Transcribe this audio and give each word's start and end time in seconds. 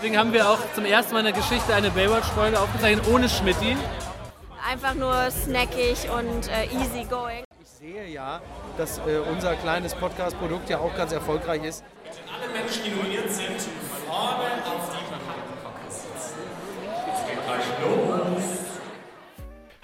Deswegen 0.00 0.16
haben 0.16 0.32
wir 0.32 0.48
auch 0.48 0.58
zum 0.74 0.86
ersten 0.86 1.12
Mal 1.12 1.18
in 1.18 1.26
der 1.26 1.34
Geschichte 1.34 1.74
eine 1.74 1.90
Baywatch-Folge 1.90 2.58
aufgezeichnet 2.58 3.06
ohne 3.12 3.28
Schmidti. 3.28 3.76
Einfach 4.66 4.94
nur 4.94 5.30
snackig 5.30 6.08
und 6.08 6.48
äh, 6.48 6.64
easy 6.74 7.04
going. 7.04 7.44
Ich 7.60 7.68
sehe 7.68 8.06
ja, 8.06 8.40
dass 8.78 8.96
äh, 9.00 9.18
unser 9.30 9.56
kleines 9.56 9.94
Podcast-Produkt 9.94 10.70
ja 10.70 10.78
auch 10.78 10.96
ganz 10.96 11.12
erfolgreich 11.12 11.62
ist. 11.64 11.84
Alle 12.34 12.50
Menschen, 12.50 12.82
die 12.82 12.90
nominiert 12.92 13.30
sind, 13.30 13.60
vorne 14.08 14.64
auf 14.74 14.79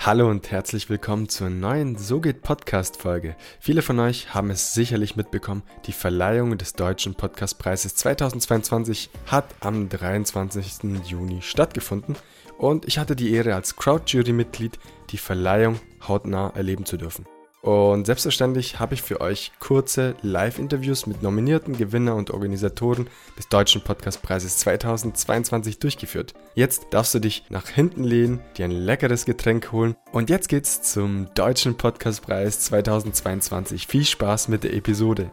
Hallo 0.06 0.30
und 0.30 0.52
herzlich 0.52 0.88
willkommen 0.88 1.28
zur 1.28 1.50
neuen 1.50 1.98
So 1.98 2.20
geht 2.20 2.42
Podcast 2.42 2.96
Folge. 2.96 3.34
Viele 3.58 3.82
von 3.82 3.98
euch 3.98 4.32
haben 4.32 4.50
es 4.50 4.72
sicherlich 4.72 5.16
mitbekommen, 5.16 5.64
die 5.86 5.92
Verleihung 5.92 6.56
des 6.56 6.74
Deutschen 6.74 7.16
Podcastpreises 7.16 7.96
2022 7.96 9.10
hat 9.26 9.46
am 9.58 9.88
23. 9.88 11.00
Juni 11.08 11.42
stattgefunden 11.42 12.14
und 12.56 12.86
ich 12.86 12.98
hatte 12.98 13.16
die 13.16 13.32
Ehre 13.32 13.56
als 13.56 13.74
Crowd-Jury-Mitglied 13.74 14.78
die 15.10 15.18
Verleihung 15.18 15.80
hautnah 16.06 16.50
erleben 16.50 16.86
zu 16.86 16.98
dürfen. 16.98 17.26
Und 17.66 18.06
selbstverständlich 18.06 18.78
habe 18.78 18.94
ich 18.94 19.02
für 19.02 19.20
euch 19.20 19.50
kurze 19.58 20.14
Live-Interviews 20.22 21.06
mit 21.06 21.24
nominierten 21.24 21.76
Gewinner 21.76 22.14
und 22.14 22.30
Organisatoren 22.30 23.08
des 23.36 23.48
Deutschen 23.48 23.82
Podcastpreises 23.82 24.58
2022 24.58 25.80
durchgeführt. 25.80 26.34
Jetzt 26.54 26.86
darfst 26.90 27.12
du 27.14 27.18
dich 27.18 27.42
nach 27.48 27.66
hinten 27.66 28.04
lehnen, 28.04 28.38
dir 28.56 28.66
ein 28.66 28.70
leckeres 28.70 29.24
Getränk 29.24 29.72
holen 29.72 29.96
und 30.12 30.30
jetzt 30.30 30.48
geht's 30.48 30.82
zum 30.82 31.26
Deutschen 31.34 31.76
Podcastpreis 31.76 32.60
2022. 32.60 33.88
Viel 33.88 34.04
Spaß 34.04 34.46
mit 34.46 34.62
der 34.62 34.72
Episode. 34.72 35.32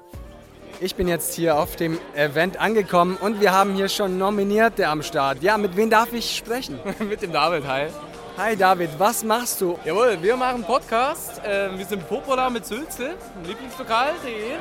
Ich 0.82 0.96
bin 0.96 1.08
jetzt 1.08 1.36
hier 1.36 1.60
auf 1.60 1.76
dem 1.76 2.00
Event 2.16 2.60
angekommen 2.60 3.16
und 3.22 3.42
wir 3.42 3.52
haben 3.52 3.76
hier 3.76 3.90
schon 3.90 4.18
Nominierte 4.18 4.88
am 4.88 5.04
Start. 5.04 5.44
Ja, 5.44 5.60
mit 5.60 5.78
wem 5.78 5.92
darf 5.92 6.12
ich 6.14 6.36
sprechen? 6.36 6.80
mit 7.08 7.22
dem 7.22 7.32
David, 7.32 7.68
hi. 7.68 7.90
Hi 8.36 8.56
David, 8.56 8.90
was 8.98 9.24
machst 9.24 9.62
du? 9.62 9.78
Jawohl, 9.86 10.18
wir 10.20 10.36
machen 10.36 10.64
Podcast. 10.64 11.40
Äh, 11.46 11.78
wir 11.78 11.86
sind 11.86 12.10
Popola 12.10 12.50
mit 12.50 12.66
Sülze, 12.66 13.14
Lieblingslokal.de. 13.46 14.56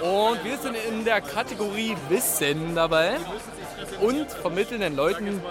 Und 0.00 0.44
wir 0.44 0.56
sind 0.56 0.76
in 0.88 1.04
der 1.04 1.20
Kategorie 1.20 1.96
Wissen 2.08 2.76
dabei 2.76 3.16
und 4.00 4.30
vermitteln 4.30 4.82
den 4.82 4.94
Leuten 4.94 5.42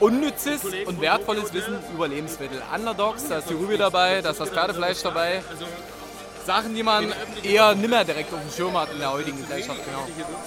unnützes 0.00 0.64
und 0.86 0.98
wertvolles 1.02 1.52
Wissen 1.52 1.76
über 1.92 2.08
Lebensmittel. 2.08 2.62
Underdogs, 2.74 3.28
da 3.28 3.38
ist 3.38 3.50
die 3.50 3.54
Rübe 3.54 3.76
dabei, 3.76 4.22
da 4.22 4.30
ist 4.30 4.40
das 4.40 4.48
Pferdefleisch 4.48 5.02
dabei. 5.02 5.42
Sachen, 6.48 6.74
die 6.74 6.82
man 6.82 7.12
eher 7.42 7.74
nimmer 7.74 8.04
direkt 8.04 8.32
auf 8.32 8.40
dem 8.40 8.50
Schirm 8.50 8.74
hat 8.74 8.90
in 8.90 8.98
der 9.00 9.12
heutigen 9.12 9.36
Gesellschaft, 9.36 9.80
genau. 9.84 10.06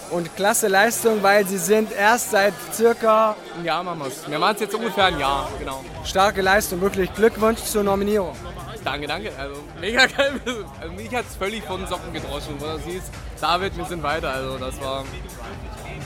Und 0.09 0.35
klasse 0.35 0.67
Leistung, 0.67 1.21
weil 1.21 1.45
sie 1.45 1.59
sind 1.59 1.91
erst 1.91 2.31
seit 2.31 2.55
circa 2.73 3.35
Ein 3.55 3.65
Jahr 3.65 3.83
machen 3.83 3.99
wir 3.99 4.07
es. 4.07 4.27
Wir 4.27 4.39
machen 4.39 4.55
es 4.55 4.61
jetzt 4.61 4.73
ungefähr 4.73 5.05
ein 5.05 5.19
Jahr, 5.19 5.47
genau. 5.59 5.85
starke 6.03 6.41
Leistung. 6.41 6.81
Wirklich 6.81 7.13
Glückwunsch 7.13 7.61
zur 7.61 7.83
Nominierung. 7.83 8.35
Danke, 8.83 9.05
danke. 9.05 9.31
Also 9.37 9.61
mega 9.79 10.07
geil. 10.07 10.41
Also, 10.81 10.93
mich 10.93 11.13
hat 11.13 11.25
es 11.29 11.35
völlig 11.35 11.63
von 11.65 11.81
den 11.81 11.87
Socken 11.87 12.11
gedroschen, 12.11 12.55
wo 12.57 12.65
das 12.65 12.81
hieß, 12.81 13.03
David, 13.39 13.77
wir 13.77 13.85
sind 13.85 14.01
weiter. 14.01 14.31
Also 14.31 14.57
das 14.57 14.81
war. 14.81 15.05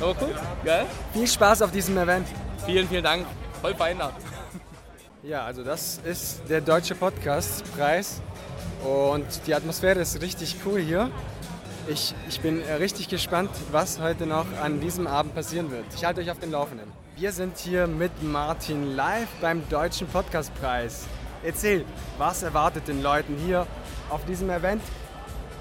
Aber 0.02 0.15
cool, 0.19 0.35
geil. 0.65 0.85
Viel 1.13 1.27
Spaß 1.27 1.61
auf 1.61 1.71
diesem 1.71 1.97
Event. 1.97 2.27
Vielen, 2.65 2.89
vielen 2.89 3.03
Dank. 3.05 3.25
Voll 3.61 3.73
verändert. 3.73 4.13
Ja, 5.23 5.45
also 5.45 5.63
das 5.63 6.02
ist 6.03 6.41
der 6.49 6.59
Deutsche 6.59 6.95
Podcastpreis 6.95 8.21
und 8.86 9.25
die 9.47 9.55
Atmosphäre 9.55 10.00
ist 10.00 10.22
richtig 10.22 10.58
cool 10.66 10.80
hier. 10.80 11.09
Ich, 11.88 12.14
ich 12.30 12.39
bin 12.39 12.61
äh, 12.61 12.73
richtig 12.73 13.09
gespannt, 13.09 13.50
was 13.72 14.00
heute 14.00 14.25
noch 14.25 14.45
an 14.61 14.80
diesem 14.80 15.08
Abend 15.08 15.36
passieren 15.36 15.72
wird. 15.72 15.86
Ich 15.95 16.05
halte 16.05 16.22
euch 16.22 16.31
auf 16.31 16.39
den 16.39 16.52
Laufenden. 16.52 16.92
Wir 17.16 17.31
sind 17.31 17.58
hier 17.58 17.88
mit 17.88 18.23
Martin 18.23 18.95
live 18.95 19.27
beim 19.42 19.67
Deutschen 19.69 20.08
Podcastpreis. 20.08 21.05
Erzähl, 21.44 21.86
was 22.17 22.44
erwartet 22.44 22.88
den 22.88 23.02
Leuten 23.02 23.36
hier 23.45 23.67
auf 24.09 24.25
diesem 24.25 24.50
Event? 24.50 24.82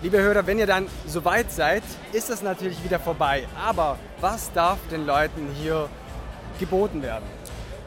Liebe 0.03 0.19
Hörer, 0.19 0.47
wenn 0.47 0.59
ihr 0.59 0.66
dann 0.66 0.87
soweit 1.06 1.50
seid, 1.50 1.82
ist 2.12 2.28
das 2.28 2.43
natürlich 2.43 2.82
wieder 2.84 2.98
vorbei. 2.98 3.47
Aber 3.65 3.98
was 4.21 4.53
darf 4.53 4.78
den 4.91 5.06
Leuten 5.06 5.48
hier 5.60 5.88
geboten 6.59 7.03
werden? 7.03 7.25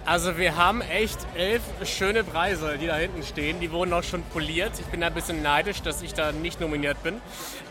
Also 0.07 0.37
wir 0.37 0.55
haben 0.55 0.79
echt 0.79 1.17
elf 1.35 1.61
schöne 1.83 2.23
Preise, 2.23 2.77
die 2.79 2.87
da 2.87 2.95
hinten 2.95 3.23
stehen. 3.23 3.59
Die 3.59 3.69
wurden 3.73 3.91
auch 3.91 4.03
schon 4.03 4.23
poliert. 4.23 4.71
Ich 4.79 4.85
bin 4.85 5.01
da 5.01 5.07
ein 5.07 5.13
bisschen 5.13 5.41
neidisch, 5.41 5.81
dass 5.81 6.01
ich 6.01 6.13
da 6.13 6.31
nicht 6.31 6.61
nominiert 6.61 7.03
bin. 7.03 7.15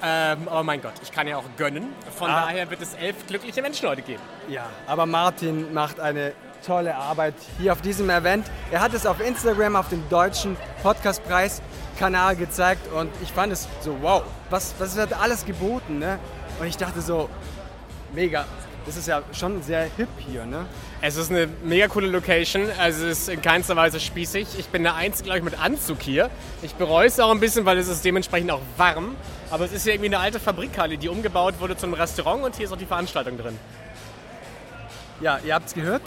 Ähm, 0.05 0.47
aber 0.47 0.63
mein 0.63 0.83
Gott, 0.83 0.93
ich 1.03 1.11
kann 1.13 1.27
ja 1.27 1.39
auch 1.39 1.45
gönnen. 1.57 1.89
Von 2.15 2.29
Ah. 2.31 2.43
daher 2.45 2.69
wird 2.69 2.83
es 2.83 2.93
elf 2.93 3.27
glückliche 3.27 3.63
Menschen 3.63 3.89
heute 3.89 4.03
geben. 4.03 4.23
Ja, 4.51 4.67
aber 4.87 5.07
Martin 5.07 5.73
macht 5.73 5.99
eine 5.99 6.35
tolle 6.65 6.95
Arbeit 6.95 7.33
hier 7.59 7.73
auf 7.73 7.81
diesem 7.81 8.11
Event. 8.11 8.47
Er 8.71 8.81
hat 8.81 8.93
es 8.93 9.07
auf 9.07 9.19
Instagram 9.19 9.75
auf 9.75 9.89
dem 9.89 10.07
deutschen 10.11 10.59
Podcastpreis-Kanal 10.83 12.37
gezeigt 12.37 12.93
und 12.93 13.11
ich 13.23 13.33
fand 13.33 13.51
es 13.51 13.67
so, 13.81 13.97
wow, 14.03 14.23
was, 14.51 14.75
was 14.79 14.95
wird 14.97 15.15
alles 15.15 15.47
geboten, 15.47 15.99
ne? 16.01 16.19
Und 16.61 16.67
ich 16.67 16.77
dachte 16.77 17.01
so, 17.01 17.31
mega, 18.13 18.45
das 18.85 18.97
ist 18.99 19.09
ja 19.09 19.23
schon 19.33 19.63
sehr 19.63 19.89
hip 19.97 20.09
hier, 20.19 20.45
ne? 20.45 20.67
Es 21.03 21.17
ist 21.17 21.31
eine 21.31 21.47
mega 21.62 21.89
coole 21.89 22.09
Location. 22.09 22.69
Also 22.79 23.07
es 23.07 23.21
ist 23.21 23.29
in 23.29 23.43
keinster 23.43 23.77
Weise 23.77 24.01
spießig. 24.01 24.49
Ich 24.59 24.67
bin 24.69 24.83
der 24.83 24.95
Einzige, 24.95 25.25
glaube 25.25 25.39
ich, 25.39 25.45
mit 25.45 25.61
Anzug 25.61 26.01
hier. 26.01 26.31
Ich 26.62 26.75
bereue 26.75 27.07
es 27.07 27.21
auch 27.21 27.31
ein 27.31 27.39
bisschen, 27.41 27.65
weil 27.67 27.79
es 27.79 27.89
ist 27.89 28.05
dementsprechend 28.05 28.51
auch 28.51 28.62
warm. 28.77 29.15
Aber 29.51 29.65
es 29.67 29.73
ist 29.73 29.87
ja 29.87 29.93
irgendwie 29.93 30.09
eine 30.09 30.19
alte 30.19 30.41
Fabrikhalle, 30.41 30.97
die 30.99 31.09
umgebaut 31.09 31.55
wurde 31.61 31.77
zu 31.77 31.87
einem 31.87 31.95
Restaurant 31.95 32.43
und 32.45 32.57
hier 32.57 32.67
ist 32.67 32.73
auch 32.73 32.79
die 32.79 32.87
Veranstaltung 32.87 33.39
drin. 33.39 33.59
Ja, 35.21 35.39
ihr 35.45 35.55
habt 35.55 35.69
es 35.69 35.75
gehört, 35.75 36.03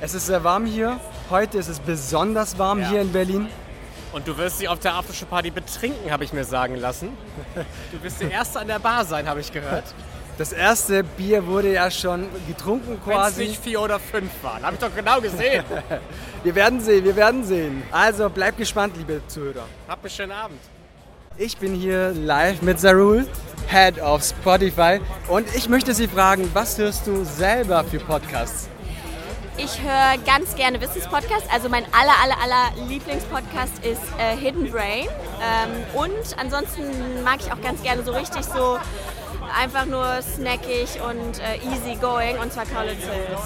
es 0.00 0.14
ist 0.14 0.26
sehr 0.26 0.44
warm 0.44 0.66
hier. 0.66 1.00
Heute 1.30 1.58
ist 1.58 1.68
es 1.68 1.80
besonders 1.80 2.58
warm 2.58 2.80
Ja. 2.80 2.88
hier 2.90 3.00
in 3.00 3.12
Berlin. 3.12 3.48
Und 4.12 4.28
du 4.28 4.36
wirst 4.38 4.60
dich 4.60 4.68
auf 4.68 4.78
der 4.78 4.94
Aftershow-Party 4.94 5.50
betrinken, 5.50 6.10
habe 6.10 6.24
ich 6.24 6.32
mir 6.32 6.44
sagen 6.44 6.76
lassen. 6.76 7.08
Du 7.92 8.02
wirst 8.02 8.20
der 8.20 8.30
Erste 8.30 8.60
an 8.60 8.68
der 8.68 8.78
Bar 8.78 9.04
sein, 9.04 9.28
habe 9.28 9.40
ich 9.40 9.50
gehört. 9.52 9.84
Das 10.38 10.52
erste 10.52 11.02
Bier 11.02 11.46
wurde 11.46 11.72
ja 11.72 11.90
schon 11.90 12.26
getrunken 12.46 12.88
Wenn 12.90 12.96
es 12.98 13.02
quasi. 13.04 13.44
nicht 13.48 13.62
vier 13.62 13.80
oder 13.80 13.98
fünf 13.98 14.30
waren. 14.42 14.62
Habe 14.62 14.74
ich 14.74 14.80
doch 14.80 14.94
genau 14.94 15.20
gesehen. 15.20 15.64
Wir 16.44 16.54
werden 16.54 16.80
sehen, 16.80 17.04
wir 17.04 17.16
werden 17.16 17.42
sehen. 17.42 17.82
Also 17.90 18.30
bleibt 18.30 18.58
gespannt, 18.58 18.96
liebe 18.96 19.20
Zuhörer. 19.26 19.64
Habt 19.88 20.04
einen 20.04 20.10
schönen 20.10 20.30
Abend. 20.32 20.60
Ich 21.38 21.56
bin 21.56 21.74
hier 21.74 22.12
live 22.12 22.62
mit 22.62 22.78
Zarul, 22.78 23.26
Head 23.68 24.00
of 24.00 24.22
Spotify. 24.22 25.00
Und 25.28 25.52
ich 25.56 25.68
möchte 25.68 25.92
Sie 25.92 26.06
fragen, 26.06 26.48
was 26.54 26.78
hörst 26.78 27.06
du 27.08 27.24
selber 27.24 27.82
für 27.82 27.98
Podcasts? 27.98 28.68
Ich 29.58 29.80
höre 29.80 30.18
ganz 30.26 30.54
gerne 30.54 30.80
Wissenspodcasts. 30.80 31.48
Also 31.50 31.68
mein 31.68 31.84
aller, 31.92 32.12
aller, 32.22 32.36
aller 32.42 32.88
Lieblingspodcast 32.88 33.84
ist 33.84 34.02
äh, 34.18 34.36
Hidden 34.36 34.70
Brain. 34.70 35.08
Ähm, 35.40 35.70
und 35.94 36.38
ansonsten 36.38 37.24
mag 37.24 37.38
ich 37.40 37.50
auch 37.50 37.60
ganz 37.62 37.82
gerne 37.82 38.02
so 38.04 38.12
richtig 38.12 38.44
so 38.44 38.78
einfach 39.58 39.86
nur 39.86 40.20
snackig 40.22 41.00
und 41.00 41.38
äh, 41.40 41.56
easy 41.72 41.96
going. 41.98 42.38
Und 42.38 42.52
zwar 42.52 42.66
Kaulitz 42.66 43.02
Hills. 43.02 43.40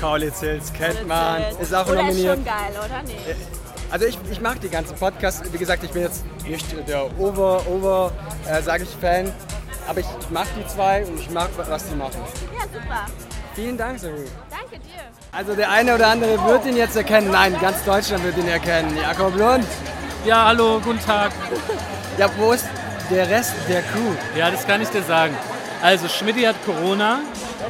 Kaulitz 0.00 0.40
Hills 0.40 0.72
kennt 0.72 1.06
man, 1.06 1.42
ist 1.60 1.74
auch 1.74 1.86
oder 1.86 2.02
nominiert. 2.02 2.18
ist 2.18 2.34
schon 2.34 2.44
geil, 2.44 2.72
oder? 2.72 3.02
Nee. 3.06 3.36
Also 3.90 4.06
ich, 4.06 4.18
ich 4.30 4.40
mag 4.40 4.60
die 4.60 4.68
ganzen 4.68 4.96
Podcasts. 4.96 5.52
Wie 5.52 5.58
gesagt, 5.58 5.84
ich 5.84 5.90
bin 5.90 6.02
jetzt 6.02 6.24
nicht 6.46 6.66
der 6.88 7.04
Over, 7.18 7.66
Over, 7.68 8.12
äh, 8.48 8.62
sage 8.62 8.84
ich, 8.84 8.90
Fan. 8.90 9.32
Aber 9.86 10.00
ich 10.00 10.06
mag 10.30 10.46
die 10.58 10.66
zwei 10.66 11.04
und 11.04 11.20
ich 11.20 11.30
mag, 11.30 11.50
was 11.56 11.86
die 11.86 11.94
machen. 11.94 12.20
Ja, 12.54 12.62
super. 12.62 13.06
Vielen 13.54 13.78
Dank, 13.78 14.00
Zarul. 14.00 14.26
Danke 14.76 14.88
dir. 14.88 15.02
Also 15.32 15.54
der 15.54 15.70
eine 15.70 15.94
oder 15.94 16.08
andere 16.08 16.42
wird 16.44 16.66
ihn 16.66 16.76
jetzt 16.76 16.96
erkennen. 16.96 17.30
Nein, 17.30 17.56
ganz 17.60 17.82
Deutschland 17.84 18.24
wird 18.24 18.36
ihn 18.38 18.48
erkennen. 18.48 18.96
Jakob 18.96 19.36
Lund. 19.36 19.66
Ja, 20.24 20.46
hallo, 20.46 20.80
guten 20.82 21.00
Tag. 21.00 21.32
Ja, 22.18 22.28
wo 22.36 22.52
ist 22.52 22.66
der 23.10 23.28
Rest 23.28 23.52
der 23.68 23.82
Crew? 23.82 24.12
Ja, 24.36 24.50
das 24.50 24.66
kann 24.66 24.80
ich 24.82 24.88
dir 24.88 25.02
sagen. 25.02 25.36
Also, 25.82 26.08
Schmidti 26.08 26.42
hat 26.42 26.56
Corona. 26.64 27.20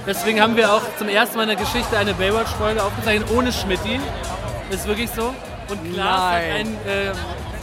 Deswegen 0.06 0.40
haben 0.40 0.56
wir 0.56 0.72
auch 0.72 0.82
zum 0.98 1.08
ersten 1.08 1.36
Mal 1.36 1.42
in 1.42 1.48
der 1.50 1.58
Geschichte 1.58 1.98
eine 1.98 2.14
Baywatch-Folge 2.14 2.82
aufgezeichnet 2.82 3.28
ohne 3.30 3.52
Schmidti. 3.52 4.00
Ist 4.70 4.86
wirklich 4.86 5.10
so. 5.10 5.34
Und 5.68 5.92
Klaas 5.92 6.20
hat 6.20 6.32
Nein. 6.32 6.52
einen 6.52 6.74
äh, 6.86 7.12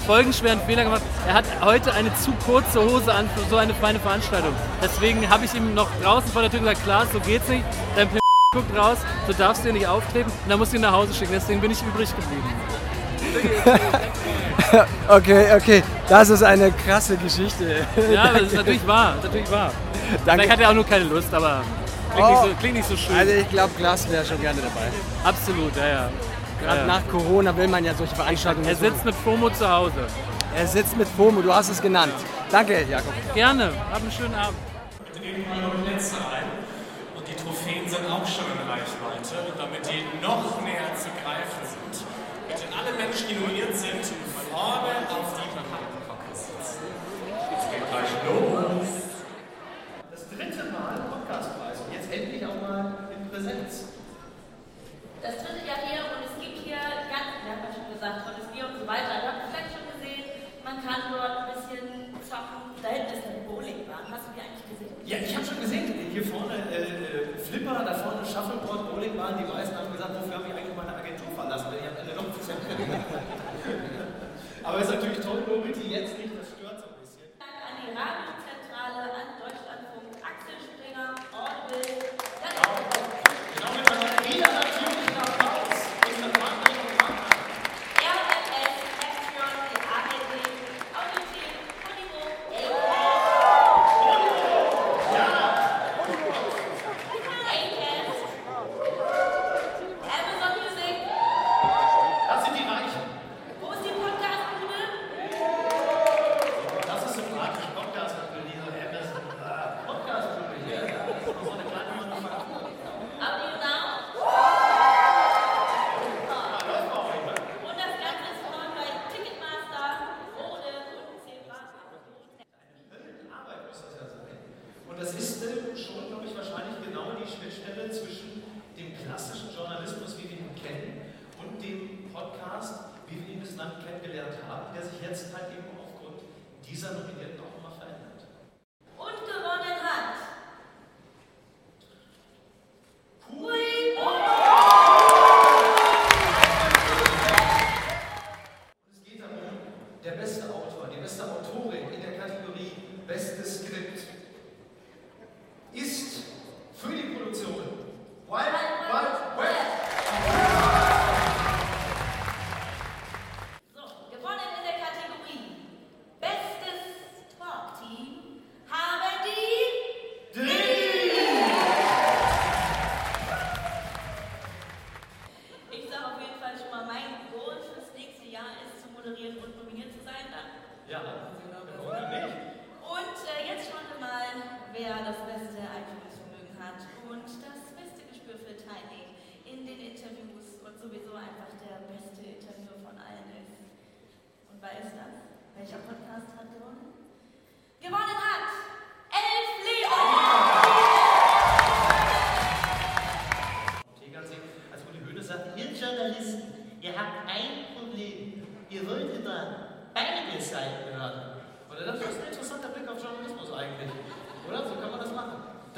folgenschweren 0.06 0.60
Fehler 0.62 0.84
gemacht. 0.84 1.02
Er 1.28 1.34
hat 1.34 1.46
heute 1.62 1.94
eine 1.94 2.14
zu 2.16 2.32
kurze 2.46 2.82
Hose 2.82 3.14
an 3.14 3.30
für 3.36 3.50
so 3.50 3.56
eine 3.56 3.74
feine 3.74 4.00
Veranstaltung. 4.00 4.54
Deswegen 4.82 5.30
habe 5.30 5.46
ich 5.46 5.54
ihm 5.54 5.74
noch 5.74 5.90
draußen 6.02 6.30
vor 6.32 6.42
der 6.42 6.52
Tür 6.52 6.60
gesagt, 6.60 6.84
Klaas, 6.84 7.12
so 7.14 7.20
geht's 7.22 7.48
nicht. 7.48 7.64
Dein 7.96 8.10
guckt 8.54 8.78
raus, 8.78 8.98
so 9.28 9.34
darfst 9.34 9.64
du 9.64 9.66
hier 9.66 9.74
nicht 9.74 9.88
auftreten. 9.88 10.30
Und 10.30 10.50
dann 10.50 10.60
musst 10.60 10.72
du 10.72 10.78
ihn 10.78 10.82
nach 10.84 10.94
Hause 10.94 11.14
schicken. 11.14 11.34
Deswegen 11.34 11.60
bin 11.60 11.72
ich 11.72 11.82
übrig 11.82 12.10
geblieben. 12.16 12.44
Okay, 15.08 15.54
okay, 15.56 15.84
das 16.10 16.30
ist 16.30 16.42
eine 16.42 16.72
krasse 16.72 17.16
Geschichte. 17.18 17.86
Ja, 18.12 18.34
das 18.34 18.44
ist 18.44 18.54
natürlich 18.56 18.88
wahr. 18.88 19.16
Natürlich 19.22 19.52
wahr. 19.52 19.72
Danke. 20.26 20.32
Vielleicht 20.32 20.52
hat 20.52 20.60
er 20.62 20.70
auch 20.70 20.74
nur 20.74 20.86
keine 20.86 21.06
Lust, 21.06 21.32
aber 21.34 21.62
klingt, 22.12 22.28
Oh. 22.28 22.32
nicht, 22.32 22.42
so, 22.42 22.60
klingt 22.60 22.76
nicht 22.76 22.90
so 22.90 22.98
schön. 22.98 23.16
Also 23.16 23.34
ich 23.34 23.50
glaube, 23.50 23.72
Glas 23.78 24.10
wäre 24.12 24.26
schon 24.26 24.42
gerne 24.42 24.62
dabei. 24.62 24.88
Absolut, 25.24 25.76
ja, 25.76 25.88
ja. 25.88 26.10
Gerade 26.62 26.80
ja. 26.80 26.86
nach 26.88 27.08
Corona 27.10 27.56
will 27.56 27.68
man 27.68 27.84
ja 27.84 27.94
solche 27.94 28.16
Veranstaltungen 28.16 28.68
Er 28.68 28.76
sitzt 28.76 29.06
mit 29.06 29.24
Promo 29.24 29.50
zu 29.50 29.70
Hause. 29.70 30.08
Er 30.56 30.68
sitzt 30.68 30.96
mit 30.98 31.08
FOMO, 31.08 31.42
du 31.42 31.54
hast 31.54 31.70
es 31.70 31.82
genannt. 31.82 32.14
Danke, 32.52 32.86
Jakob. 32.90 33.14
Gerne. 33.34 33.72
Hab 33.92 34.02
einen 34.02 34.12
schönen 34.12 34.36
Abend. 34.36 34.58
Legen 35.22 35.46
eure 35.52 35.78
Plätze 35.84 36.16
ein 36.16 36.44
und 36.44 36.52
die 36.52 36.53
sind 37.94 38.10
auch 38.10 38.26
schon 38.26 38.46
in 38.50 38.68
Reichweite 38.68 39.46
und 39.46 39.60
damit 39.60 39.86
die 39.86 40.02
noch 40.20 40.60
näher 40.62 40.90
zu 40.98 41.10
greifen 41.22 41.62
sind, 41.62 42.06
bitte 42.48 42.66
alle 42.74 42.92
Menschen, 42.98 43.28
die 43.28 43.36
nominiert 43.36 43.76
sind, 43.78 44.02
vorne 44.50 44.98
auf 45.14 45.30
die 45.38 45.50
Verhandlung 45.54 46.02
sitzen. 46.34 46.90
Es 47.54 47.70
geht 47.70 47.86
gleich 47.90 48.14
los. 48.26 48.53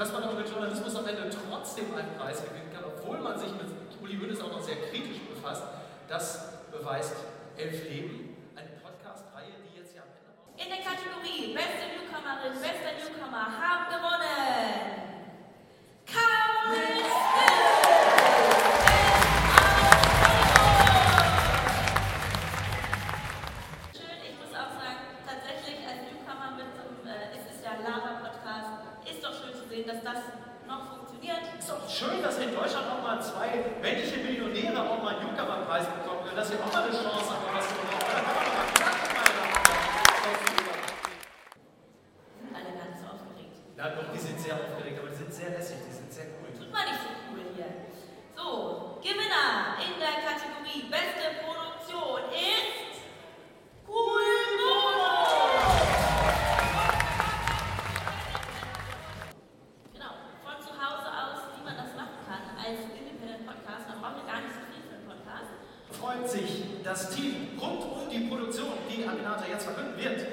dass 0.05 0.13
man 0.13 0.21
aber 0.21 0.37
mit 0.37 0.47
Journalismus 0.47 0.95
am 0.97 1.07
Ende 1.07 1.27
trotzdem 1.31 1.85
einen 1.95 2.15
Preis 2.15 2.43
gewinnen 2.45 2.69
kann, 2.71 2.83
obwohl 2.85 3.17
man 3.17 3.39
sich 3.39 3.49
mit 3.49 3.65
Uli 4.03 4.19
Hoeneß 4.19 4.39
auch 4.41 4.51
noch 4.51 4.61
sehr 4.61 4.75
kritisch 4.75 5.19
befasst, 5.33 5.63
das 6.07 6.61
beweist 6.71 7.15
Elf 7.57 7.89
Leben. 7.89 8.24
forget 70.05 70.29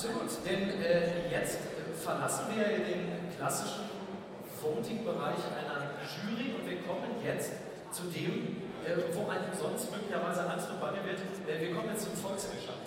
Absolut, 0.00 0.32
denn 0.48 0.80
äh, 0.80 1.28
jetzt 1.28 1.60
äh, 1.60 1.92
verlassen 1.92 2.48
wir 2.56 2.64
den 2.64 3.28
klassischen 3.36 3.84
Voting-Bereich 4.56 5.44
einer 5.52 5.92
Jury 6.00 6.56
und 6.56 6.64
wir 6.64 6.80
kommen 6.88 7.20
jetzt 7.20 7.52
zu 7.92 8.08
dem, 8.08 8.64
äh, 8.80 8.96
wo 9.12 9.28
einem 9.28 9.52
sonst 9.52 9.92
möglicherweise 9.92 10.48
Angst 10.48 10.72
und 10.72 10.80
Bange 10.80 11.04
wird. 11.04 11.20
Äh, 11.44 11.68
wir 11.68 11.76
kommen 11.76 11.92
jetzt 11.92 12.08
zum 12.08 12.16
Volksentscheid. 12.16 12.80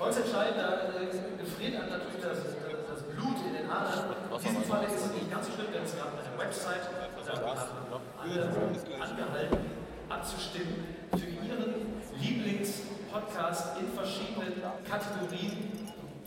Volksentscheid, 0.00 0.56
da 0.56 0.96
äh, 0.96 1.12
gefriert 1.44 1.76
einem 1.76 2.00
natürlich 2.00 2.24
das, 2.24 2.40
das, 2.40 2.56
das 2.56 3.00
Blut 3.12 3.36
in 3.44 3.52
den 3.52 3.68
Adern. 3.68 4.08
In 4.32 4.40
diesem 4.40 4.64
Fall 4.64 4.88
ist 4.88 4.96
es 4.96 5.12
nicht 5.12 5.28
ganz 5.28 5.44
so 5.44 5.52
schlimm, 5.60 5.76
denn 5.76 5.84
es 5.84 5.92
gab 5.92 6.16
eine 6.16 6.32
Website, 6.40 6.88
da 6.88 7.36
haben 7.36 8.00
alle 8.16 8.48
angehalten, 8.48 9.60
abzustimmen 10.08 10.88
für 11.12 11.28
ihren 11.36 12.00
Lieblingspodcast 12.16 13.76
in 13.76 13.92
verschiedenen 13.92 14.56
Kategorien. 14.88 15.77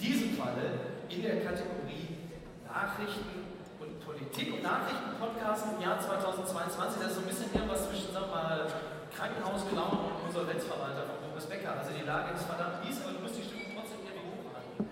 Diesem 0.02 0.36
Falle 0.36 0.80
in 1.10 1.22
der 1.22 1.42
Kategorie 1.46 2.18
Nachrichten 2.66 3.46
und 3.80 4.00
Politik 4.06 4.54
und 4.54 4.64
Nachrichtenpodcast 4.64 5.66
im 5.76 5.82
Jahr 5.82 6.00
2022. 6.00 7.02
Das 7.02 7.12
ist 7.12 7.16
so 7.16 7.22
ein 7.22 7.28
bisschen 7.28 7.54
irgendwas 7.54 7.88
zwischen, 7.88 8.14
sagen 8.14 8.26
wir 8.28 8.36
mal, 8.36 8.68
Krankenhausclown 9.16 9.98
und 10.10 10.28
Insolvenzverwalter 10.28 11.04
von 11.06 11.30
Boris 11.30 11.46
Becker. 11.46 11.78
Also 11.78 11.92
die 11.92 12.06
Lage 12.06 12.34
ist 12.34 12.46
verdammt 12.46 12.84
mies, 12.84 12.98
aber 13.04 13.14
du 13.14 13.20
musst 13.20 13.36
die 13.38 13.44
Stimmung 13.44 13.68
trotzdem 13.76 14.00
irgendwie 14.08 14.32
hochhalten. 14.42 14.90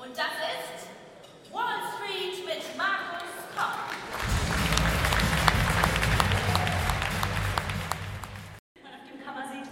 Und 0.00 0.12
das 0.16 0.34
ist 0.42 0.88
Wall 1.52 1.78
Street 1.94 2.42
mit 2.48 2.62
Markus 2.76 3.30
Koch. 3.54 3.78
man 8.82 8.92
auf 8.94 9.04
dem 9.06 9.18
Cover 9.22 9.44
sieht, 9.52 9.68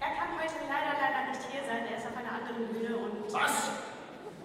er 0.00 0.10
kann 0.14 0.30
heute 0.36 0.58
leider, 0.68 0.92
leider 1.00 1.20
nicht 1.32 1.42
hier 1.50 1.64
sein, 1.66 1.82
er 1.88 1.96
ist 1.98 2.06
auf 2.06 2.16
einer 2.16 2.32
anderen 2.38 2.68
Bühne 2.68 2.92
und 2.96 3.32
Was? 3.32 3.70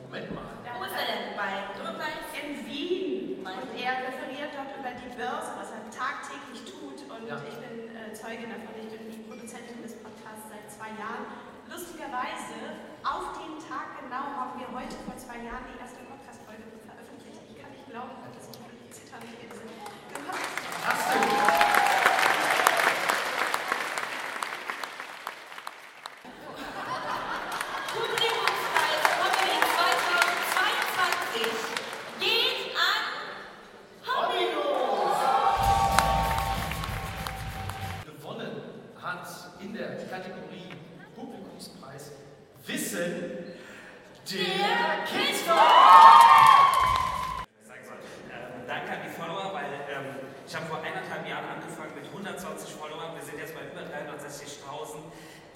Moment 0.05 0.29
mal. 0.33 0.53
Wo 0.77 0.83
ist 0.85 0.93
er 0.95 1.05
denn? 1.09 1.23
Bei 1.38 1.67
Grünwald? 1.75 2.21
in 2.33 2.65
Wien. 2.65 3.45
Und 3.45 3.69
er 3.77 3.93
referiert 4.09 4.51
dort 4.57 4.73
über 4.77 4.91
die 4.97 5.12
Börse, 5.15 5.53
was 5.57 5.69
er 5.71 5.83
tagtäglich 5.93 6.65
tut. 6.65 6.97
Und 7.09 7.27
Ja. 7.29 7.38
ich 7.38 7.57
bin 7.57 7.89
Zeugin 8.53 8.69
davon, 8.69 9.10
ich 9.10 9.27
Produzentin 9.27 9.81
des 9.81 9.98
Podcasts 9.98 10.45
seit 10.45 10.69
zwei 10.69 10.93
Jahren. 11.01 11.25
Lustigerweise, 11.65 12.77
auf 13.01 13.33
den 13.41 13.57
Tag 13.57 13.98
genau 13.98 14.29
haben 14.29 14.60
wir 14.62 14.69
heute 14.69 14.93
vor 15.10 15.17
zwei 15.17 15.41
Jahren 15.41 15.65
die 15.74 15.79
erste 15.81 16.05
Podcast-Folge 16.05 16.62
veröffentlicht. 16.86 17.41
Ich 17.50 17.57
kann 17.57 17.74
nicht 17.74 17.89
glauben, 17.89 18.13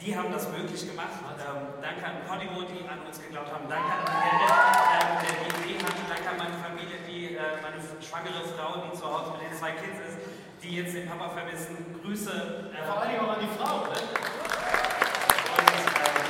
Die 0.07 0.15
haben 0.15 0.31
das 0.31 0.47
möglich 0.47 0.87
gemacht. 0.87 1.19
Ähm, 1.35 1.67
danke 1.81 2.05
an 2.07 2.23
Podimo, 2.23 2.63
die 2.63 2.79
an 2.87 3.03
uns 3.05 3.19
geglaubt 3.19 3.51
haben. 3.51 3.67
Danke 3.67 3.91
an 3.91 4.07
ähm, 4.07 5.19
der 5.19 5.35
die 5.35 5.51
Idee 5.67 5.83
hatte. 5.83 5.99
Danke 6.07 6.29
an 6.31 6.37
meine 6.39 6.55
Familie, 6.63 7.03
die, 7.03 7.35
äh, 7.35 7.59
meine 7.59 7.83
schwangere 7.99 8.39
Frau, 8.55 8.87
die 8.87 8.95
zu 8.95 9.03
Hause 9.03 9.35
mit 9.35 9.51
den 9.51 9.57
zwei 9.59 9.75
Kids 9.75 9.99
ist, 9.99 10.17
die 10.63 10.79
jetzt 10.79 10.95
den 10.95 11.11
Papa 11.11 11.27
vermissen. 11.27 11.99
Grüße. 11.99 12.71
Äh, 12.71 12.87
Vor 12.87 13.03
Dingen 13.03 13.19
auch 13.19 13.35
an 13.35 13.43
die 13.43 13.51
Frau. 13.51 13.83
Ne? 13.83 13.99
und, 15.59 15.75
ähm, 15.75 16.23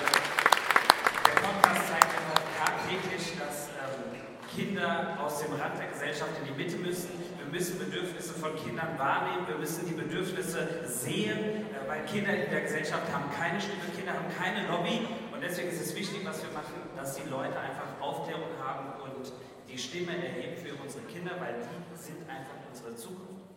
der 1.22 1.38
Podcast 1.38 1.82
zeigt 1.86 2.10
einfach 2.18 2.42
tagtäglich, 2.58 3.38
dass 3.38 3.70
ähm, 3.78 4.26
Kinder 4.58 5.22
aus 5.22 5.38
dem 5.46 5.54
Rand 5.54 5.78
der 5.78 5.94
Gesellschaft 5.94 6.34
in 6.42 6.50
die 6.50 6.58
Mitte 6.58 6.78
müssen. 6.78 7.17
Wir 7.48 7.60
müssen 7.60 7.80
Bedürfnisse 7.80 8.34
von 8.34 8.54
Kindern 8.58 9.00
wahrnehmen. 9.00 9.48
Wir 9.48 9.56
müssen 9.56 9.88
die 9.88 9.94
Bedürfnisse 9.94 10.84
sehen, 10.86 11.64
äh, 11.72 11.88
weil 11.88 12.04
Kinder 12.04 12.34
in 12.34 12.52
der 12.52 12.60
Gesellschaft 12.60 13.08
haben 13.14 13.32
keine 13.32 13.62
Stimme, 13.62 13.88
Kinder 13.96 14.12
haben 14.12 14.28
keine 14.38 14.68
Lobby. 14.68 15.08
Und 15.32 15.42
deswegen 15.42 15.70
ist 15.70 15.80
es 15.80 15.96
wichtig, 15.96 16.26
was 16.26 16.44
wir 16.44 16.52
machen, 16.52 16.76
dass 16.98 17.16
die 17.16 17.24
Leute 17.30 17.58
einfach 17.58 17.88
Aufklärung 18.02 18.52
haben 18.62 19.02
und 19.02 19.32
die 19.70 19.78
Stimme 19.78 20.12
erheben 20.12 20.58
für 20.58 20.76
unsere 20.76 21.06
Kinder, 21.06 21.40
weil 21.40 21.56
die 21.56 21.98
sind 21.98 22.30
einfach 22.30 22.60
unsere 22.68 22.94
Zukunft. 22.98 23.48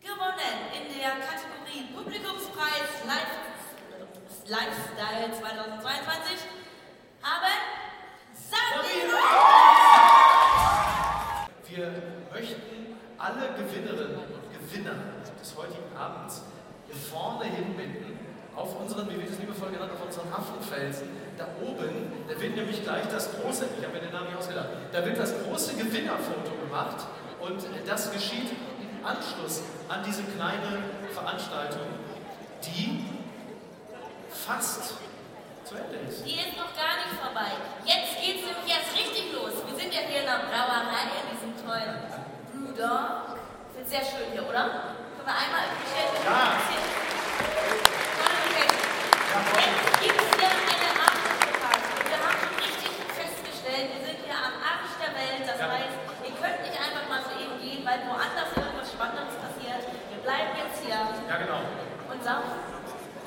Gewonnen 0.00 0.72
in 0.72 0.88
der 0.98 1.20
Kategorie 1.20 1.92
Publikumspreis 1.92 3.04
Lifestyle 4.48 5.28
2022 5.30 6.38
haben 7.20 7.56
Sabine. 8.32 9.12
Wir 11.68 11.92
möchten 12.32 12.73
alle 13.24 13.56
Gewinnerinnen 13.56 14.20
und 14.20 14.44
Gewinner 14.52 14.96
des 15.40 15.56
heutigen 15.56 15.96
Abends 15.96 16.42
hier 16.86 16.94
vorne 16.94 17.44
hinbinden, 17.44 18.18
auf 18.54 18.78
unseren, 18.78 19.08
wie 19.10 19.16
wird 19.16 19.30
es 19.30 19.38
liebevoll 19.38 19.72
genannt, 19.72 19.92
auf 19.92 20.04
unseren 20.04 20.30
Hafenfelsen. 20.30 21.08
Da 21.38 21.48
oben, 21.60 22.12
da 22.28 22.38
wird 22.38 22.54
nämlich 22.54 22.84
gleich 22.84 23.08
das 23.08 23.30
große, 23.32 23.66
ich 23.78 23.84
habe 23.84 23.94
mir 23.94 24.02
den 24.02 24.12
Namen 24.12 24.28
nicht 24.28 24.38
ausgedacht, 24.38 24.68
da 24.92 25.04
wird 25.04 25.18
das 25.18 25.32
große 25.42 25.74
Gewinnerfoto 25.74 26.52
gemacht 26.62 27.00
und 27.40 27.64
das 27.86 28.12
geschieht 28.12 28.52
im 28.52 29.04
Anschluss 29.04 29.62
an 29.88 30.04
diese 30.06 30.22
kleine 30.22 30.84
Veranstaltung, 31.12 31.88
die 32.62 33.04
fast 34.30 34.94
zu 35.64 35.74
Ende 35.74 35.96
ist. 36.08 36.24
Die 36.24 36.36
ist 36.36 36.54
noch 36.56 36.76
gar 36.76 37.00
nicht 37.00 37.16
vorbei. 37.18 37.50
Jetzt 37.84 38.20
geht's 38.20 38.44
nämlich 38.44 38.68
erst 38.68 38.92
richtig 38.94 39.32
los. 39.32 39.64
Wir 39.66 39.76
sind 39.80 39.92
ja 39.92 40.00
hier 40.06 40.20
in 40.20 40.26
der 40.26 40.44
Brauerei, 40.46 41.08
in 41.08 41.26
diesem 41.32 41.66
tollen 41.66 42.23
Brewdog. 42.74 43.38
Ist 43.78 43.90
sehr 43.90 44.02
schön 44.02 44.34
hier, 44.34 44.42
oder? 44.42 44.90
Können 45.14 45.26
wir 45.26 45.34
einmal 45.38 45.62
appreciate? 45.70 46.18
Ja. 46.26 46.58
Jetzt 49.34 50.02
gibt's 50.02 50.34
hier 50.38 50.50
eine 50.50 50.90
Afterparty. 50.98 51.90
Und 51.94 52.06
wir 52.10 52.18
haben 52.18 52.38
schon 52.42 52.54
richtig 52.58 52.90
festgestellt, 53.14 53.86
wir 53.94 54.02
sind 54.02 54.18
hier 54.26 54.34
am 54.34 54.54
Arsch 54.58 54.94
der 54.98 55.12
Welt. 55.14 55.42
Das 55.46 55.58
Ja. 55.58 55.70
heißt, 55.70 55.94
ihr 56.26 56.34
könnt 56.34 56.58
nicht 56.66 56.74
einfach 56.74 57.06
mal 57.06 57.22
so 57.22 57.30
eben 57.38 57.54
gehen, 57.62 57.82
weil 57.86 58.02
woanders 58.10 58.50
irgendwas 58.58 58.90
Spannendes 58.90 59.38
passiert. 59.38 59.82
Wir 60.10 60.20
bleiben 60.26 60.50
jetzt 60.58 60.78
hier 60.82 60.98
Ja, 60.98 61.36
genau. 61.38 61.62
und 62.10 62.18
saufen. 62.26 62.58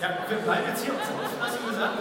Ja, 0.03 0.07
wir 0.27 0.39
bleiben 0.43 0.65
jetzt 0.67 0.83
hier 0.83 0.91
und 0.93 1.03
saufen, 1.07 1.39
hast 1.39 1.55
du 1.55 1.63
gesagt? 1.71 1.97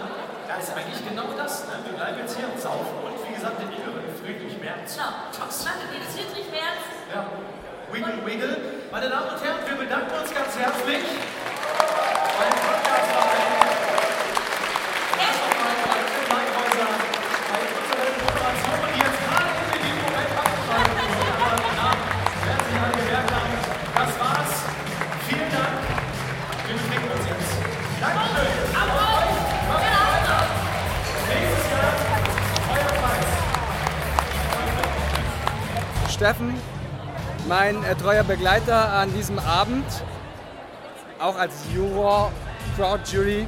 Das 0.47 0.63
ist 0.67 0.71
eigentlich 0.75 1.01
genau 1.03 1.27
das. 1.35 1.63
Ne? 1.67 1.75
Wir 1.87 1.95
bleiben 1.95 2.17
jetzt 2.19 2.35
hier 2.37 2.47
und 2.47 2.59
saufen 2.59 2.95
und 3.07 3.15
gesagt, 3.37 3.61
den 3.61 3.69
inneren 3.69 4.09
Friedrich 4.17 4.57
Merz. 4.61 4.97
Genau. 4.97 5.29
Wir 5.31 5.99
das 6.01 6.13
Friedrich 6.13 6.49
Merz. 6.49 6.81
Ja. 7.13 7.29
Wiggle, 7.91 8.25
wiggle. 8.25 8.57
Meine 8.91 9.09
Damen 9.09 9.29
und 9.29 9.43
Herren, 9.43 9.59
wir 9.65 9.77
bedanken 9.77 10.11
uns 10.11 10.33
ganz 10.33 10.57
herzlich 10.57 11.03
Steffen, 36.27 36.53
mein 37.47 37.85
äh, 37.85 37.95
treuer 37.95 38.25
Begleiter 38.25 38.91
an 38.91 39.13
diesem 39.13 39.39
Abend, 39.39 39.85
auch 41.19 41.37
als 41.37 41.53
Juror, 41.73 42.33
Crowd 42.75 42.99
Jury, 43.09 43.47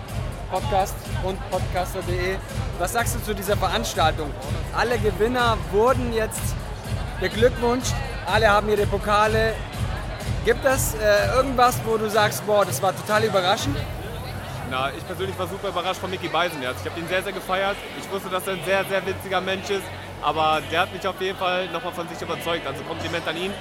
Podcast 0.49 0.95
und 1.25 1.37
podcaster.de. 1.49 2.37
Was 2.77 2.93
sagst 2.93 3.15
du 3.15 3.21
zu 3.21 3.35
dieser 3.35 3.57
Veranstaltung? 3.57 4.31
Alle 4.73 4.97
Gewinner 4.97 5.57
wurden 5.73 6.13
jetzt 6.13 6.55
beglückwünscht, 7.19 7.93
alle 8.25 8.49
haben 8.49 8.69
ihre 8.69 8.85
Pokale. 8.85 9.55
Gibt 10.45 10.63
es 10.63 10.93
äh, 10.93 11.35
irgendwas, 11.35 11.81
wo 11.83 11.97
du 11.97 12.09
sagst, 12.09 12.45
boah, 12.45 12.63
das 12.63 12.81
war 12.81 12.95
total 12.95 13.25
überraschend? 13.25 13.75
Na, 14.71 14.89
ich 14.97 15.05
persönlich 15.05 15.37
war 15.37 15.47
super 15.47 15.67
überrascht 15.67 15.99
von 15.99 16.09
Mickey 16.09 16.29
Beisenherz. 16.29 16.77
Ich 16.81 16.89
habe 16.89 16.97
ihn 16.97 17.09
sehr, 17.09 17.23
sehr 17.23 17.33
gefeiert. 17.33 17.75
Ich 17.99 18.09
wusste, 18.09 18.29
dass 18.29 18.47
er 18.47 18.53
ein 18.53 18.63
sehr, 18.63 18.85
sehr 18.85 19.05
witziger 19.05 19.41
Mensch 19.41 19.69
ist. 19.69 19.83
Aber 20.21 20.61
der 20.71 20.81
hat 20.81 20.93
mich 20.93 21.07
auf 21.07 21.19
jeden 21.21 21.37
Fall 21.37 21.67
nochmal 21.67 21.93
von 21.93 22.07
sich 22.09 22.21
überzeugt. 22.21 22.67
Also 22.67 22.83
Kompliment 22.83 23.27
an 23.27 23.37
ihn. 23.37 23.53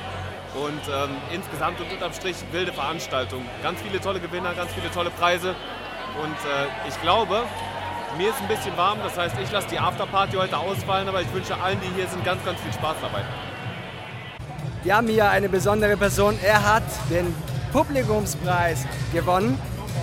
Und 0.54 0.82
ähm, 0.88 1.10
insgesamt 1.32 1.80
und 1.80 1.92
unterm 1.92 2.12
Strich 2.12 2.36
wilde 2.52 2.72
Veranstaltung. 2.72 3.44
Ganz 3.62 3.80
viele 3.80 4.00
tolle 4.00 4.18
Gewinner, 4.18 4.54
ganz 4.54 4.72
viele 4.72 4.90
tolle 4.90 5.10
Preise. 5.10 5.54
Und 6.22 6.34
äh, 6.34 6.88
ich 6.88 7.00
glaube, 7.02 7.44
Mir 8.16 8.30
ist 8.30 8.40
ein 8.40 8.48
bisschen 8.48 8.76
warm, 8.76 8.98
das 9.04 9.16
heißt, 9.18 9.36
ich 9.42 9.50
lasse 9.52 9.68
die 9.68 9.78
Afterparty 9.78 10.36
heute 10.36 10.56
ausfallen, 10.56 11.08
aber 11.08 11.20
ich 11.20 11.32
wünsche 11.32 11.54
allen, 11.60 11.78
die 11.80 11.94
hier 11.94 12.08
sind, 12.08 12.24
ganz, 12.24 12.42
ganz 12.44 12.58
viel 12.60 12.72
Spaß 12.72 12.96
dabei. 13.02 13.22
Wir 14.82 14.96
haben 14.96 15.08
hier 15.08 15.28
eine 15.28 15.48
besondere 15.48 15.96
Person. 15.96 16.38
Er 16.42 16.64
hat 16.64 16.84
den 17.10 17.34
Publikumspreis 17.72 18.86
gewonnen. 19.12 19.60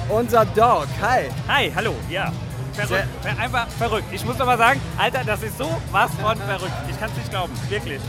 Unser 0.10 0.46
Dog. 0.46 0.88
Hi. 1.02 1.30
Hi, 1.48 1.72
hallo, 1.76 1.96
ja. 2.10 2.32
Verrückt. 2.75 3.08
Ver 3.22 3.39
einfach 3.39 3.67
verrückt. 3.70 4.08
Ich 4.12 4.25
muss 4.25 4.38
doch 4.38 4.46
mal 4.46 4.58
sagen, 4.58 4.82
Alter, 4.98 5.24
das 5.25 5.44
ist 5.44 5.58
so 5.58 5.82
was 5.91 6.12
von 6.15 6.38
verrückt. 6.38 6.74
Ich 6.89 7.00
kann 7.00 7.10
es 7.12 7.17
nicht 7.17 7.29
glauben, 7.29 7.53
wirklich. 7.70 8.01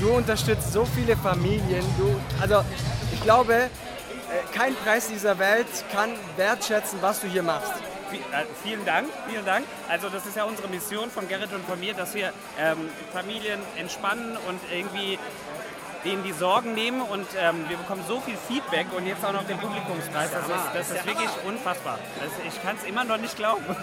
Du 0.00 0.10
unterstützt 0.10 0.72
so 0.72 0.84
viele 0.84 1.16
Familien. 1.16 1.84
Du, 1.96 2.20
also 2.40 2.62
ich 3.12 3.22
glaube, 3.22 3.54
äh, 3.54 3.68
kein 4.56 4.74
Preis 4.74 5.08
dieser 5.08 5.38
Welt 5.38 5.66
kann 5.92 6.10
wertschätzen, 6.36 6.98
was 7.00 7.20
du 7.20 7.28
hier 7.28 7.42
machst. 7.42 7.72
Äh, 8.12 8.44
vielen 8.62 8.84
Dank, 8.84 9.08
vielen 9.28 9.44
Dank. 9.44 9.64
Also 9.88 10.08
das 10.08 10.26
ist 10.26 10.36
ja 10.36 10.44
unsere 10.44 10.68
Mission 10.68 11.10
von 11.10 11.28
Gerrit 11.28 11.52
und 11.52 11.64
von 11.66 11.80
mir, 11.80 11.94
dass 11.94 12.14
wir 12.14 12.32
ähm, 12.58 12.90
Familien 13.12 13.60
entspannen 13.76 14.36
und 14.48 14.60
irgendwie 14.70 15.18
denen 16.04 16.24
die 16.24 16.32
Sorgen 16.32 16.74
nehmen 16.74 17.00
und 17.00 17.26
ähm, 17.38 17.64
wir 17.68 17.76
bekommen 17.76 18.02
so 18.06 18.20
viel 18.20 18.36
Feedback 18.36 18.86
und 18.96 19.06
jetzt 19.06 19.24
auch 19.24 19.32
noch 19.32 19.44
den 19.46 19.58
Publikumspreis. 19.58 20.30
Das 20.30 20.46
ist, 20.46 20.74
das 20.74 20.90
ist 20.90 21.06
wirklich 21.06 21.30
unfassbar. 21.46 21.98
Also 22.20 22.34
ich 22.46 22.62
kann 22.62 22.76
es 22.76 22.84
immer 22.84 23.04
noch 23.04 23.18
nicht 23.18 23.36
glauben. 23.36 23.64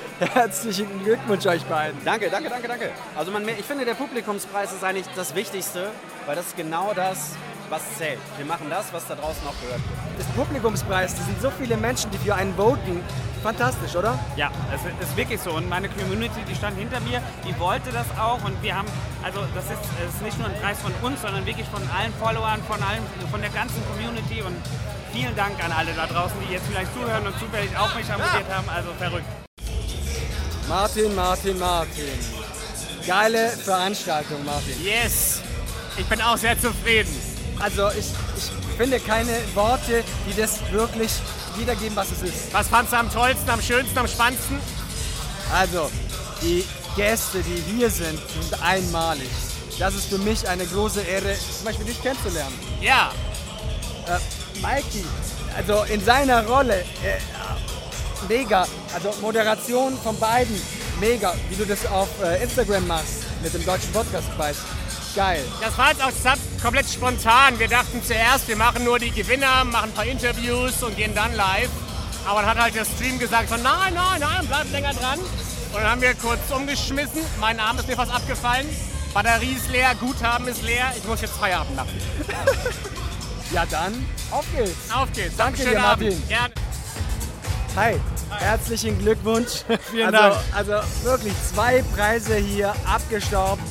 Herzlichen 0.20 1.02
Glückwunsch 1.04 1.46
euch 1.46 1.64
beiden. 1.64 2.02
Danke, 2.04 2.30
danke, 2.30 2.48
danke, 2.48 2.68
danke. 2.68 2.90
Also 3.16 3.30
man, 3.30 3.48
ich 3.48 3.64
finde, 3.64 3.84
der 3.84 3.94
Publikumspreis 3.94 4.72
ist 4.72 4.84
eigentlich 4.84 5.06
das 5.14 5.34
Wichtigste, 5.34 5.90
weil 6.26 6.36
das 6.36 6.46
ist 6.46 6.56
genau 6.56 6.92
das, 6.94 7.36
was 7.74 7.98
zählt. 7.98 8.20
Wir 8.36 8.46
machen 8.46 8.66
das, 8.70 8.92
was 8.92 9.06
da 9.08 9.14
draußen 9.16 9.42
auch 9.48 9.58
gehört 9.60 9.82
wird. 9.82 10.18
Das 10.18 10.26
Publikumspreis, 10.38 11.14
das 11.14 11.26
sind 11.26 11.40
so 11.42 11.50
viele 11.50 11.76
Menschen, 11.76 12.10
die 12.12 12.18
für 12.18 12.34
einen 12.34 12.54
voten. 12.54 13.02
Fantastisch, 13.42 13.94
oder? 13.96 14.18
Ja, 14.36 14.50
es 14.72 14.80
ist 15.06 15.16
wirklich 15.16 15.40
so. 15.40 15.50
Und 15.50 15.68
meine 15.68 15.88
Community, 15.88 16.40
die 16.48 16.54
stand 16.54 16.78
hinter 16.78 17.00
mir, 17.00 17.20
die 17.46 17.58
wollte 17.58 17.90
das 17.90 18.06
auch. 18.18 18.42
Und 18.44 18.62
wir 18.62 18.76
haben, 18.76 18.88
also 19.22 19.40
das 19.54 19.64
ist, 19.64 19.82
es 20.00 20.14
ist 20.14 20.22
nicht 20.22 20.38
nur 20.38 20.48
ein 20.48 20.58
Preis 20.62 20.78
von 20.80 20.92
uns, 21.02 21.20
sondern 21.20 21.44
wirklich 21.44 21.66
von 21.66 21.82
allen 21.90 22.14
Followern, 22.14 22.62
von 22.62 22.80
allen, 22.82 23.02
von 23.30 23.40
der 23.40 23.50
ganzen 23.50 23.82
Community. 23.90 24.40
Und 24.40 24.56
vielen 25.12 25.34
Dank 25.36 25.62
an 25.62 25.72
alle 25.72 25.92
da 25.92 26.06
draußen, 26.06 26.36
die 26.46 26.54
jetzt 26.54 26.66
vielleicht 26.70 26.94
zuhören 26.94 27.26
und 27.26 27.38
zufällig 27.40 27.76
auch 27.76 27.92
mich 27.96 28.08
abonniert 28.10 28.48
haben. 28.50 28.68
Also 28.68 28.90
verrückt. 28.98 29.26
Martin, 30.68 31.14
Martin, 31.14 31.58
Martin. 31.58 32.14
Geile 33.06 33.50
Veranstaltung, 33.50 34.42
Martin. 34.44 34.74
Yes! 34.82 35.42
Ich 35.98 36.06
bin 36.06 36.20
auch 36.22 36.38
sehr 36.38 36.58
zufrieden. 36.58 37.33
Also 37.60 37.88
ich, 37.90 38.06
ich 38.36 38.76
finde 38.76 39.00
keine 39.00 39.38
Worte, 39.54 40.04
die 40.28 40.40
das 40.40 40.58
wirklich 40.72 41.10
wiedergeben, 41.56 41.96
was 41.96 42.10
es 42.10 42.22
ist. 42.22 42.52
Was 42.52 42.68
fandst 42.68 42.92
du 42.92 42.96
am 42.96 43.12
tollsten, 43.12 43.48
am 43.50 43.62
schönsten, 43.62 43.96
am 43.98 44.08
spannendsten? 44.08 44.58
Also, 45.52 45.90
die 46.42 46.64
Gäste, 46.96 47.42
die 47.42 47.62
hier 47.72 47.90
sind, 47.90 48.18
sind 48.18 48.62
einmalig. 48.62 49.28
Das 49.78 49.94
ist 49.94 50.06
für 50.06 50.18
mich 50.18 50.46
eine 50.48 50.64
große 50.66 51.02
Ehre, 51.02 51.34
zum 51.34 51.64
Beispiel 51.64 51.86
dich 51.86 52.00
kennenzulernen. 52.02 52.54
Ja. 52.80 53.12
Äh, 54.06 54.18
Mikey, 54.60 55.04
also 55.56 55.82
in 55.84 56.04
seiner 56.04 56.46
Rolle, 56.46 56.80
äh, 57.02 57.18
mega. 58.28 58.66
Also 58.94 59.12
Moderation 59.20 59.98
von 60.02 60.18
beiden, 60.18 60.60
mega. 61.00 61.34
Wie 61.48 61.56
du 61.56 61.64
das 61.64 61.84
auf 61.86 62.08
äh, 62.22 62.42
Instagram 62.42 62.86
machst 62.86 63.24
mit 63.42 63.52
dem 63.52 63.64
Deutschen 63.64 63.92
Podcastpreis. 63.92 64.56
Geil. 65.14 65.44
Das 65.60 65.78
war 65.78 65.90
jetzt 65.90 66.02
auch 66.02 66.62
komplett 66.62 66.88
spontan. 66.88 67.58
Wir 67.58 67.68
dachten 67.68 68.02
zuerst, 68.02 68.48
wir 68.48 68.56
machen 68.56 68.84
nur 68.84 68.98
die 68.98 69.10
Gewinner, 69.10 69.64
machen 69.64 69.90
ein 69.90 69.94
paar 69.94 70.06
Interviews 70.06 70.82
und 70.82 70.96
gehen 70.96 71.14
dann 71.14 71.34
live. 71.34 71.70
Aber 72.26 72.40
dann 72.40 72.50
hat 72.50 72.58
halt 72.58 72.74
der 72.74 72.84
Stream 72.84 73.18
gesagt, 73.18 73.48
so, 73.48 73.56
nein, 73.56 73.94
nein, 73.94 74.20
nein, 74.20 74.46
bleib 74.46 74.70
länger 74.72 74.92
dran. 74.94 75.18
Und 75.18 75.74
dann 75.74 75.90
haben 75.90 76.00
wir 76.00 76.14
kurz 76.14 76.40
umgeschmissen. 76.50 77.20
Mein 77.38 77.60
Arm 77.60 77.78
ist 77.78 77.86
mir 77.86 77.96
fast 77.96 78.12
abgefallen. 78.12 78.66
Batterie 79.12 79.52
ist 79.52 79.70
leer, 79.70 79.94
Guthaben 80.00 80.48
ist 80.48 80.62
leer. 80.62 80.92
Ich 80.96 81.04
muss 81.04 81.20
jetzt 81.20 81.36
Feierabend 81.36 81.76
machen. 81.76 82.00
Ja 83.52 83.64
dann, 83.70 84.04
auf 84.30 84.44
geht's. 84.56 84.90
Auf 84.92 85.12
geht's. 85.12 85.36
Danke 85.36 85.64
dir, 85.64 85.78
Martin. 85.78 86.28
Gerne. 86.28 86.54
Hi, 87.76 88.00
herzlichen 88.30 88.98
Glückwunsch. 88.98 89.62
Vielen 89.90 90.14
also, 90.14 90.36
Dank. 90.36 90.44
Also 90.54 91.04
wirklich 91.04 91.34
zwei 91.52 91.82
Preise 91.94 92.36
hier 92.36 92.74
abgestaubt 92.86 93.62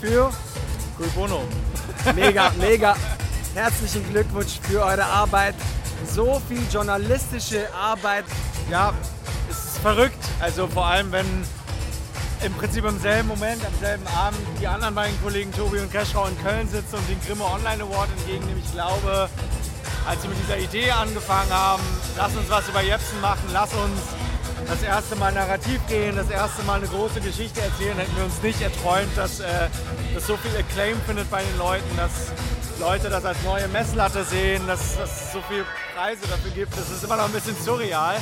für 0.00 0.32
Cui 1.02 1.10
Bono. 1.16 1.42
Mega, 2.14 2.52
mega. 2.60 2.94
Herzlichen 3.56 4.08
Glückwunsch 4.10 4.60
für 4.62 4.84
eure 4.84 5.04
Arbeit. 5.04 5.56
So 6.08 6.40
viel 6.48 6.62
journalistische 6.72 7.66
Arbeit. 7.74 8.24
Ja, 8.70 8.94
es 9.50 9.64
ist 9.64 9.78
verrückt. 9.78 10.24
Also 10.40 10.68
vor 10.68 10.86
allem, 10.86 11.10
wenn 11.10 11.26
im 12.44 12.52
Prinzip 12.54 12.84
im 12.84 13.00
selben 13.00 13.26
Moment, 13.26 13.66
am 13.66 13.74
selben 13.80 14.06
Abend 14.06 14.38
die 14.60 14.66
anderen 14.68 14.94
beiden 14.94 15.20
Kollegen 15.24 15.52
Tobi 15.52 15.80
und 15.80 15.90
Keschrau 15.90 16.26
in 16.26 16.40
Köln 16.40 16.68
sitzen 16.68 16.94
und 16.94 17.08
den 17.08 17.20
Grimme 17.26 17.46
Online 17.46 17.82
Award 17.82 18.08
entgegennehmen. 18.18 18.62
Ich 18.64 18.70
glaube, 18.70 19.28
als 20.06 20.22
wir 20.22 20.30
mit 20.30 20.38
dieser 20.38 20.58
Idee 20.58 20.92
angefangen 20.92 21.50
haben, 21.50 21.82
lass 22.16 22.36
uns 22.36 22.48
was 22.48 22.68
über 22.68 22.80
Jepsen 22.80 23.20
machen, 23.20 23.50
lass 23.52 23.72
uns 23.74 23.98
das 24.68 24.82
erste 24.82 25.16
Mal 25.16 25.32
narrativ 25.32 25.80
gehen, 25.88 26.16
das 26.16 26.30
erste 26.30 26.62
Mal 26.64 26.78
eine 26.78 26.88
große 26.88 27.20
Geschichte 27.20 27.60
erzählen, 27.60 27.96
hätten 27.96 28.16
wir 28.16 28.24
uns 28.24 28.42
nicht 28.42 28.60
erträumt, 28.60 29.16
dass 29.16 29.40
äh, 29.40 29.46
das 30.14 30.26
so 30.26 30.36
viel 30.36 30.50
Acclaim 30.58 31.00
findet 31.06 31.30
bei 31.30 31.42
den 31.42 31.58
Leuten, 31.58 31.96
dass 31.96 32.32
Leute 32.80 33.10
das 33.10 33.24
als 33.24 33.42
neue 33.44 33.68
Messlatte 33.68 34.24
sehen, 34.24 34.66
dass 34.66 34.98
es 34.98 35.32
so 35.32 35.40
viele 35.48 35.64
Preise 35.94 36.26
dafür 36.28 36.50
gibt. 36.50 36.76
Das 36.76 36.90
ist 36.90 37.04
immer 37.04 37.16
noch 37.16 37.26
ein 37.26 37.32
bisschen 37.32 37.56
surreal, 37.56 38.16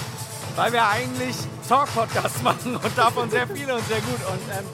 weil 0.56 0.72
wir 0.72 0.86
eigentlich 0.86 1.36
Talk-Podcasts 1.68 2.42
machen 2.42 2.76
und 2.76 2.98
davon 2.98 3.30
sehr 3.30 3.46
viele 3.46 3.74
und 3.74 3.86
sehr 3.88 4.00
gut. 4.00 4.20
Und 4.30 4.58
ähm, 4.58 4.64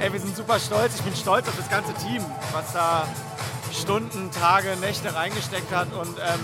ey, 0.00 0.12
wir 0.12 0.20
sind 0.20 0.36
super 0.36 0.58
stolz. 0.58 0.94
Ich 0.96 1.02
bin 1.02 1.14
stolz 1.14 1.46
auf 1.48 1.56
das 1.56 1.68
ganze 1.68 1.92
Team, 1.94 2.24
was 2.52 2.72
da 2.72 3.06
Stunden, 3.72 4.30
Tage, 4.30 4.76
Nächte 4.80 5.14
reingesteckt 5.14 5.72
hat. 5.72 5.92
Und 5.92 6.18
ähm, 6.18 6.40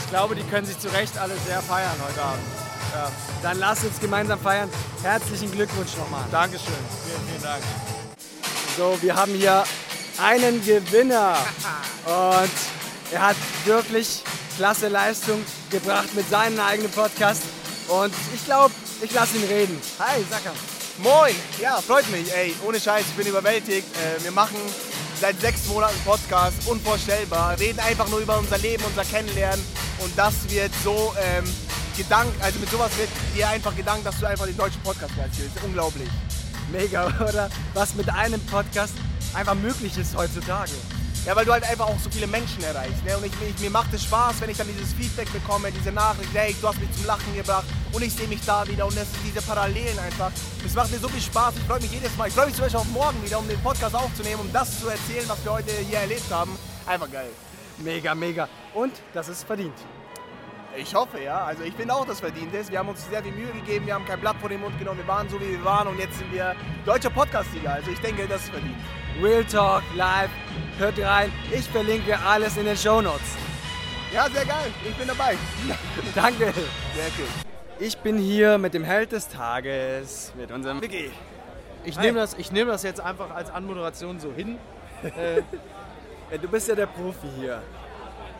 ich 0.00 0.10
glaube, 0.10 0.34
die 0.34 0.44
können 0.44 0.66
sich 0.66 0.78
zu 0.78 0.88
Recht 0.88 1.18
alle 1.18 1.34
sehr 1.46 1.62
feiern 1.62 1.96
heute 2.06 2.22
Abend. 2.22 2.65
Ja. 2.96 3.12
Dann 3.42 3.58
lasst 3.58 3.84
uns 3.84 4.00
gemeinsam 4.00 4.40
feiern. 4.40 4.70
Herzlichen 5.02 5.52
Glückwunsch 5.52 5.94
nochmal. 5.98 6.24
Dankeschön. 6.30 6.72
Vielen, 7.04 7.28
vielen 7.28 7.42
Dank. 7.42 7.62
So, 8.76 8.96
wir 9.02 9.14
haben 9.14 9.34
hier 9.34 9.64
einen 10.18 10.64
Gewinner. 10.64 11.36
Und 12.06 13.12
er 13.12 13.20
hat 13.20 13.36
wirklich 13.66 14.22
klasse 14.56 14.88
Leistung 14.88 15.44
gebracht 15.70 16.14
mit 16.14 16.28
seinem 16.30 16.58
eigenen 16.58 16.90
Podcast. 16.90 17.42
Und 17.88 18.14
ich 18.34 18.44
glaube, 18.46 18.72
ich 19.02 19.12
lasse 19.12 19.36
ihn 19.36 19.44
reden. 19.44 19.78
Hi, 19.98 20.24
Sacker. 20.30 20.54
Moin, 20.98 21.34
ja, 21.60 21.78
freut 21.82 22.10
mich, 22.10 22.34
ey, 22.34 22.54
ohne 22.66 22.80
Scheiß, 22.80 23.04
ich 23.10 23.14
bin 23.16 23.26
überwältigt. 23.26 23.86
Äh, 23.96 24.24
wir 24.24 24.32
machen 24.32 24.56
seit 25.20 25.38
sechs 25.42 25.66
Monaten 25.66 25.98
Podcast, 26.06 26.56
unvorstellbar, 26.64 27.58
reden 27.58 27.80
einfach 27.80 28.08
nur 28.08 28.20
über 28.20 28.38
unser 28.38 28.56
Leben, 28.56 28.82
unser 28.84 29.04
Kennenlernen 29.04 29.62
und 29.98 30.16
das 30.16 30.34
wird 30.48 30.72
so 30.82 31.14
ähm, 31.20 31.44
gedankt, 31.96 32.34
also 32.42 32.58
mit 32.58 32.70
sowas 32.70 32.90
wird 32.98 33.08
dir 33.34 33.48
einfach 33.48 33.74
gedankt, 33.74 34.06
dass 34.06 34.18
du 34.18 34.26
einfach 34.26 34.46
den 34.46 34.56
deutschen 34.56 34.80
Podcast 34.82 35.12
erzählst. 35.18 35.56
Unglaublich. 35.64 36.08
Mega, 36.70 37.06
oder? 37.20 37.48
Was 37.74 37.94
mit 37.94 38.08
einem 38.08 38.40
Podcast 38.46 38.94
einfach 39.34 39.54
möglich 39.54 39.96
ist 39.98 40.16
heutzutage. 40.16 40.72
Ja, 41.26 41.34
weil 41.34 41.44
du 41.44 41.52
halt 41.52 41.68
einfach 41.68 41.88
auch 41.88 41.98
so 41.98 42.08
viele 42.08 42.28
Menschen 42.28 42.62
erreichst. 42.62 43.04
Ne? 43.04 43.16
Und 43.16 43.26
ich, 43.26 43.32
ich, 43.48 43.58
mir 43.60 43.70
macht 43.70 43.92
es 43.92 44.04
Spaß, 44.04 44.40
wenn 44.40 44.48
ich 44.48 44.56
dann 44.56 44.68
dieses 44.68 44.92
Feedback 44.92 45.32
bekomme, 45.32 45.72
diese 45.72 45.90
Nachricht, 45.90 46.30
hey, 46.34 46.54
du 46.60 46.68
hast 46.68 46.78
mich 46.78 46.92
zum 46.92 47.04
Lachen 47.04 47.34
gebracht 47.34 47.64
und 47.92 48.00
ich 48.00 48.14
sehe 48.14 48.28
mich 48.28 48.40
da 48.46 48.66
wieder 48.68 48.86
und 48.86 48.96
das 48.96 49.10
sind 49.10 49.22
diese 49.26 49.42
Parallelen 49.42 49.98
einfach. 49.98 50.30
Es 50.64 50.74
macht 50.74 50.92
mir 50.92 50.98
so 50.98 51.08
viel 51.08 51.20
Spaß, 51.20 51.54
ich 51.56 51.64
freue 51.64 51.80
mich 51.80 51.90
jedes 51.90 52.16
Mal. 52.16 52.28
Ich 52.28 52.34
freue 52.34 52.46
mich 52.46 52.54
zum 52.54 52.62
Beispiel 52.62 52.80
auf 52.80 52.90
morgen 52.90 53.20
wieder, 53.24 53.40
um 53.40 53.48
den 53.48 53.60
Podcast 53.60 53.96
aufzunehmen, 53.96 54.40
um 54.40 54.52
das 54.52 54.78
zu 54.78 54.88
erzählen, 54.88 55.24
was 55.26 55.42
wir 55.44 55.52
heute 55.52 55.72
hier 55.88 55.98
erlebt 55.98 56.30
haben. 56.30 56.56
Einfach 56.86 57.10
geil. 57.10 57.30
Mega, 57.78 58.14
mega. 58.14 58.48
Und 58.72 58.92
das 59.12 59.28
ist 59.28 59.44
verdient. 59.44 59.74
Ich 60.78 60.94
hoffe, 60.94 61.22
ja. 61.22 61.44
Also 61.44 61.62
ich 61.62 61.74
finde 61.74 61.94
auch, 61.94 62.06
dass 62.06 62.20
verdient 62.20 62.54
ist. 62.54 62.70
Wir 62.70 62.78
haben 62.78 62.88
uns 62.88 63.08
sehr 63.08 63.22
viel 63.22 63.32
Mühe 63.32 63.50
gegeben, 63.52 63.86
wir 63.86 63.94
haben 63.94 64.04
kein 64.04 64.20
Blatt 64.20 64.36
vor 64.40 64.48
den 64.48 64.60
Mund 64.60 64.78
genommen, 64.78 64.98
wir 64.98 65.08
waren 65.08 65.28
so, 65.28 65.40
wie 65.40 65.52
wir 65.52 65.64
waren 65.64 65.88
und 65.88 65.98
jetzt 65.98 66.18
sind 66.18 66.32
wir 66.32 66.54
deutscher 66.84 67.10
Podcast-Sieger. 67.10 67.72
Also 67.72 67.90
ich 67.90 67.98
denke, 68.00 68.26
das 68.26 68.42
ist 68.42 68.50
verdient. 68.50 68.76
Real 69.22 69.44
Talk 69.44 69.82
Live. 69.94 70.30
Hört 70.78 70.98
rein. 71.00 71.32
Ich 71.50 71.66
verlinke 71.68 72.18
alles 72.18 72.56
in 72.58 72.66
den 72.66 72.76
Show 72.76 73.00
Notes. 73.00 73.36
Ja, 74.12 74.28
sehr 74.28 74.44
geil. 74.44 74.70
Ich 74.86 74.94
bin 74.96 75.08
dabei. 75.08 75.36
Danke. 76.14 76.52
Sehr 76.52 77.10
cool. 77.18 77.26
Ich 77.78 77.96
bin 77.98 78.18
hier 78.18 78.58
mit 78.58 78.74
dem 78.74 78.84
Held 78.84 79.12
des 79.12 79.28
Tages, 79.28 80.32
mit 80.36 80.50
unserem 80.50 80.82
Vicky. 80.82 81.10
Ich 81.84 81.98
nehme 81.98 82.18
das, 82.18 82.34
ich 82.34 82.52
nehm 82.52 82.68
das 82.68 82.82
jetzt 82.82 83.00
einfach 83.00 83.34
als 83.34 83.50
Anmoderation 83.50 84.20
so 84.20 84.32
hin. 84.32 84.58
Äh, 86.28 86.40
du 86.40 86.48
bist 86.48 86.66
ja 86.66 86.74
der 86.74 86.86
Profi 86.86 87.28
hier. 87.38 87.62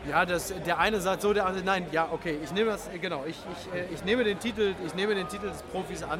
Ja, 0.09 0.25
das, 0.25 0.53
der 0.65 0.79
eine 0.79 1.01
sagt 1.01 1.21
so, 1.21 1.33
der 1.33 1.45
andere 1.45 1.63
nein. 1.63 1.85
Ja, 1.91 2.09
okay, 2.11 2.37
ich 2.43 2.51
nehme 2.51 2.71
das, 2.71 2.89
genau. 3.01 3.23
Ich, 3.25 3.35
ich, 3.37 3.79
äh, 3.79 3.93
ich, 3.93 4.03
nehme 4.03 4.23
den 4.23 4.39
Titel, 4.39 4.75
ich 4.85 4.93
nehme 4.95 5.15
den 5.15 5.27
Titel 5.27 5.49
des 5.49 5.61
Profis 5.63 6.03
an 6.03 6.19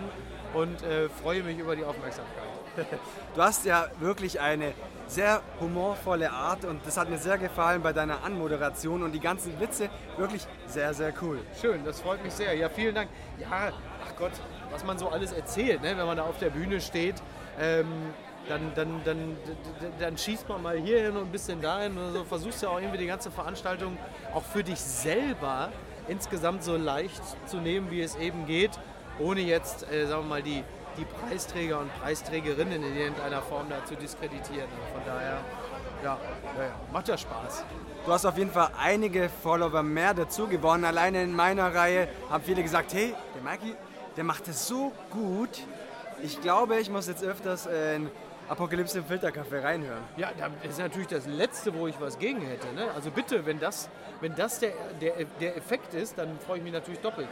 und 0.54 0.82
äh, 0.84 1.10
freue 1.10 1.44
mich 1.44 1.58
über 1.58 1.76
die 1.76 1.84
Aufmerksamkeit. 1.84 2.44
Du 3.36 3.42
hast 3.42 3.66
ja 3.66 3.88
wirklich 4.00 4.40
eine 4.40 4.74
sehr 5.08 5.42
humorvolle 5.60 6.32
Art 6.32 6.66
und 6.66 6.86
das 6.86 6.98
hat 6.98 7.10
mir 7.10 7.18
sehr 7.18 7.38
gefallen 7.38 7.82
bei 7.82 7.94
deiner 7.94 8.24
Anmoderation 8.24 9.04
und 9.04 9.12
die 9.14 9.20
ganzen 9.20 9.60
Witze. 9.60 9.90
Wirklich 10.18 10.46
sehr, 10.68 10.94
sehr 10.94 11.14
cool. 11.22 11.40
Schön, 11.60 11.84
das 11.86 12.02
freut 12.02 12.24
mich 12.24 12.34
sehr. 12.34 12.56
Ja, 12.56 12.70
vielen 12.70 12.96
Dank. 12.96 13.10
Ja, 13.40 13.72
ach 14.06 14.16
Gott, 14.18 14.32
was 14.72 14.84
man 14.84 14.98
so 14.98 15.10
alles 15.10 15.32
erzählt, 15.32 15.82
ne? 15.82 15.98
wenn 15.98 16.06
man 16.06 16.18
da 16.18 16.24
auf 16.24 16.40
der 16.40 16.50
Bühne 16.50 16.82
steht. 16.82 17.16
Ähm, 17.60 17.88
dann, 18.50 18.72
dann, 18.76 19.02
dann, 19.04 19.38
dann, 20.00 20.18
schießt 20.18 20.48
man 20.48 20.62
mal 20.62 20.78
hier 20.78 21.02
hin 21.04 21.18
und 21.18 21.24
ein 21.24 21.32
bisschen 21.32 21.62
dahin 21.62 21.98
und 21.98 22.14
so. 22.14 22.24
Versuchst 22.24 22.62
ja 22.62 22.70
auch 22.70 22.80
irgendwie 22.80 22.98
die 22.98 23.08
ganze 23.08 23.32
Veranstaltung 23.32 23.98
auch 24.34 24.44
für 24.44 24.64
dich 24.64 24.80
selber 24.80 25.70
insgesamt 26.08 26.64
so 26.64 26.78
leicht 26.78 27.22
zu 27.48 27.58
nehmen, 27.58 27.92
wie 27.92 28.02
es 28.02 28.16
eben 28.16 28.46
geht, 28.46 28.72
ohne 29.20 29.42
jetzt, 29.42 29.92
äh, 29.92 30.06
sagen 30.06 30.24
wir 30.24 30.30
mal, 30.30 30.44
die, 30.44 30.64
die 30.98 31.06
Preisträger 31.06 31.80
und 31.80 31.94
Preisträgerinnen 32.02 32.84
in 32.84 32.96
irgendeiner 32.96 33.42
Form 33.42 33.68
da 33.70 33.84
zu 33.86 33.96
diskreditieren. 33.96 34.70
Von 34.94 35.02
daher, 35.06 35.40
ja, 36.04 36.18
ja, 36.58 36.64
ja, 36.64 36.72
macht 36.92 37.08
ja 37.08 37.18
Spaß. 37.18 37.64
Du 38.06 38.12
hast 38.12 38.26
auf 38.26 38.38
jeden 38.38 38.52
Fall 38.52 38.70
einige 38.82 39.30
Follower 39.44 39.84
mehr 39.84 40.14
dazu 40.14 40.48
gewonnen. 40.48 40.86
Alleine 40.86 41.24
in 41.24 41.36
meiner 41.36 41.74
Reihe 41.74 42.08
haben 42.30 42.44
viele 42.44 42.64
gesagt, 42.64 42.94
hey, 42.94 43.14
der 43.36 43.42
Mikey, 43.42 43.76
der 44.16 44.24
macht 44.24 44.48
es 44.48 44.68
so 44.68 44.94
gut. 45.12 45.50
Ich 46.24 46.42
glaube, 46.42 46.80
ich 46.80 46.90
muss 46.90 47.08
jetzt 47.08 47.24
öfters 47.24 47.68
in 47.68 48.10
Apokalypse 48.50 49.00
im 49.00 49.06
Filterkaffee 49.06 49.60
reinhören. 49.60 50.04
Ja, 50.16 50.30
das 50.64 50.72
ist 50.72 50.80
natürlich 50.80 51.08
das 51.08 51.26
Letzte, 51.26 51.74
wo 51.74 51.88
ich 51.88 52.00
was 52.00 52.18
gegen 52.18 52.42
hätte. 52.42 52.68
Ne? 52.74 52.90
Also 52.96 53.12
bitte, 53.12 53.46
wenn 53.46 53.60
das, 53.60 53.90
wenn 54.22 54.36
das 54.36 54.60
der, 54.60 54.72
der, 55.02 55.26
der 55.40 55.58
Effekt 55.58 55.94
ist, 55.94 56.18
dann 56.18 56.40
freue 56.40 56.58
ich 56.58 56.64
mich 56.64 56.74
natürlich 56.74 57.02
doppelt. 57.02 57.30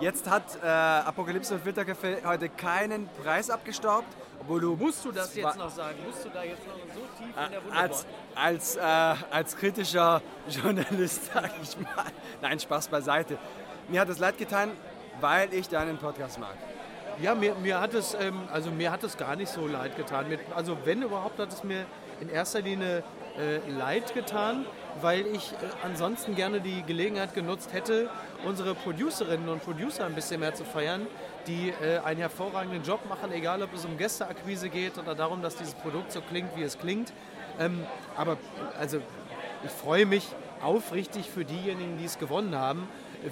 Jetzt 0.00 0.28
hat 0.28 0.44
äh, 0.62 0.66
Apokalypse 0.66 1.54
und 1.54 1.62
Filterkaffee 1.62 2.18
heute 2.24 2.50
keinen 2.50 3.08
Preis 3.22 3.48
abgestaubt, 3.48 4.08
obwohl 4.40 4.60
du... 4.60 4.76
Musst 4.76 5.04
du 5.04 5.12
das 5.12 5.34
jetzt 5.34 5.56
noch 5.56 5.70
sagen? 5.70 5.96
Musst 6.06 6.24
du 6.24 6.28
da 6.28 6.44
jetzt 6.44 6.66
noch 6.66 6.74
so 6.74 7.00
tief 7.16 7.34
in 7.34 7.50
der 7.50 7.64
Wunde 7.64 7.76
als, 7.76 8.06
als, 8.34 8.76
äh, 8.76 8.80
als 9.30 9.56
kritischer 9.56 10.20
Journalist, 10.48 11.32
sag 11.32 11.50
ich 11.62 11.78
mal. 11.80 12.04
Nein, 12.42 12.60
Spaß 12.60 12.88
beiseite. 12.88 13.38
Mir 13.88 14.00
hat 14.00 14.08
es 14.10 14.18
leid 14.18 14.36
getan, 14.36 14.70
weil 15.20 15.52
ich 15.54 15.68
deinen 15.68 15.96
Podcast 15.96 16.38
mag. 16.38 16.54
Ja, 17.22 17.34
mir, 17.34 17.54
mir, 17.54 17.80
hat 17.80 17.94
es, 17.94 18.12
ähm, 18.12 18.40
also 18.52 18.70
mir 18.70 18.92
hat 18.92 19.02
es 19.02 19.16
gar 19.16 19.36
nicht 19.36 19.48
so 19.50 19.66
leid 19.66 19.96
getan. 19.96 20.28
Mir, 20.28 20.38
also 20.54 20.76
wenn 20.84 21.00
überhaupt, 21.00 21.38
hat 21.38 21.50
es 21.50 21.64
mir 21.64 21.86
in 22.20 22.28
erster 22.28 22.60
Linie 22.60 23.02
äh, 23.38 23.70
leid 23.70 24.12
getan, 24.12 24.66
weil 25.00 25.26
ich 25.26 25.52
äh, 25.52 25.56
ansonsten 25.82 26.34
gerne 26.34 26.60
die 26.60 26.82
Gelegenheit 26.82 27.32
genutzt 27.32 27.72
hätte, 27.72 28.10
unsere 28.44 28.74
Producerinnen 28.74 29.48
und 29.48 29.64
Producer 29.64 30.04
ein 30.04 30.14
bisschen 30.14 30.40
mehr 30.40 30.52
zu 30.52 30.64
feiern, 30.64 31.06
die 31.46 31.72
äh, 31.82 32.00
einen 32.00 32.20
hervorragenden 32.20 32.82
Job 32.82 33.00
machen, 33.08 33.32
egal 33.32 33.62
ob 33.62 33.72
es 33.72 33.86
um 33.86 33.96
Gästeakquise 33.96 34.68
geht 34.68 34.98
oder 34.98 35.14
darum, 35.14 35.40
dass 35.40 35.56
dieses 35.56 35.74
Produkt 35.74 36.12
so 36.12 36.20
klingt, 36.20 36.54
wie 36.54 36.64
es 36.64 36.78
klingt. 36.78 37.14
Ähm, 37.58 37.86
aber 38.14 38.36
also 38.78 38.98
ich 39.64 39.70
freue 39.70 40.04
mich 40.04 40.26
aufrichtig 40.62 41.30
für 41.30 41.46
diejenigen, 41.46 41.96
die 41.96 42.04
es 42.04 42.18
gewonnen 42.18 42.54
haben, 42.56 42.86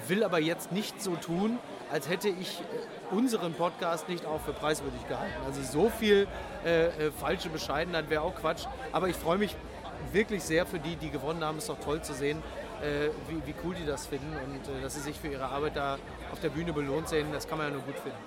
will 0.07 0.23
aber 0.23 0.39
jetzt 0.39 0.71
nicht 0.71 1.03
so 1.03 1.15
tun, 1.15 1.59
als 1.91 2.09
hätte 2.09 2.29
ich 2.29 2.61
äh, 2.61 3.15
unseren 3.15 3.53
Podcast 3.53 4.09
nicht 4.09 4.25
auch 4.25 4.41
für 4.41 4.53
preiswürdig 4.53 5.07
gehalten. 5.07 5.35
Also 5.45 5.61
so 5.61 5.89
viel 5.89 6.27
äh, 6.65 6.87
äh, 6.87 7.11
falsche 7.11 7.49
Bescheidenheit 7.49 8.09
wäre 8.09 8.21
auch 8.21 8.35
Quatsch. 8.35 8.65
Aber 8.91 9.07
ich 9.09 9.15
freue 9.15 9.37
mich 9.37 9.55
wirklich 10.11 10.43
sehr 10.43 10.65
für 10.65 10.79
die, 10.79 10.95
die 10.95 11.09
gewonnen 11.09 11.43
haben. 11.43 11.57
Es 11.57 11.65
ist 11.65 11.69
doch 11.69 11.79
toll 11.79 12.01
zu 12.01 12.13
sehen, 12.13 12.41
äh, 12.81 13.09
wie, 13.29 13.45
wie, 13.47 13.55
cool 13.63 13.75
die 13.75 13.85
das 13.85 14.07
finden 14.07 14.35
und 14.45 14.67
äh, 14.67 14.81
dass 14.81 14.95
sie 14.95 15.01
sich 15.01 15.19
für 15.19 15.27
ihre 15.27 15.45
Arbeit 15.45 15.75
da 15.75 15.97
auf 16.31 16.39
der 16.39 16.49
Bühne 16.49 16.73
belohnt 16.73 17.09
sehen. 17.09 17.27
Das 17.31 17.47
kann 17.47 17.57
man 17.57 17.67
ja 17.67 17.73
nur 17.73 17.83
gut 17.83 17.99
finden. 17.99 18.17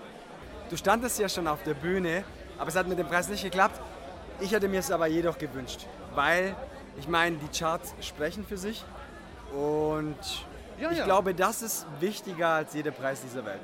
Du 0.71 0.77
standest 0.77 1.19
ja 1.19 1.29
schon 1.29 1.47
auf 1.47 1.63
der 1.63 1.75
Bühne, 1.75 2.25
aber 2.59 2.69
es 2.69 2.77
hat 2.77 2.87
mit 2.89 2.99
dem 2.99 3.07
Preis 3.07 3.29
nicht 3.29 3.43
geklappt. 3.43 3.81
Ich 4.41 4.53
hätte 4.53 4.69
mir 4.69 4.81
es 4.81 4.91
aber 4.91 5.07
jedoch 5.07 5.39
gewünscht, 5.39 5.87
weil 6.15 6.55
ich 6.99 7.09
meine, 7.09 7.37
die 7.37 7.49
Charts 7.59 7.95
sprechen 8.01 8.45
für 8.45 8.57
sich 8.57 8.85
und 9.53 10.17
Ja, 10.81 10.91
ich 10.91 10.99
ja. 10.99 11.05
glaube, 11.05 11.35
das 11.35 11.63
ist 11.63 11.87
wichtiger 12.01 12.49
als 12.49 12.75
jeder 12.75 12.93
Preis 12.93 13.21
dieser 13.21 13.45
Welt. 13.45 13.61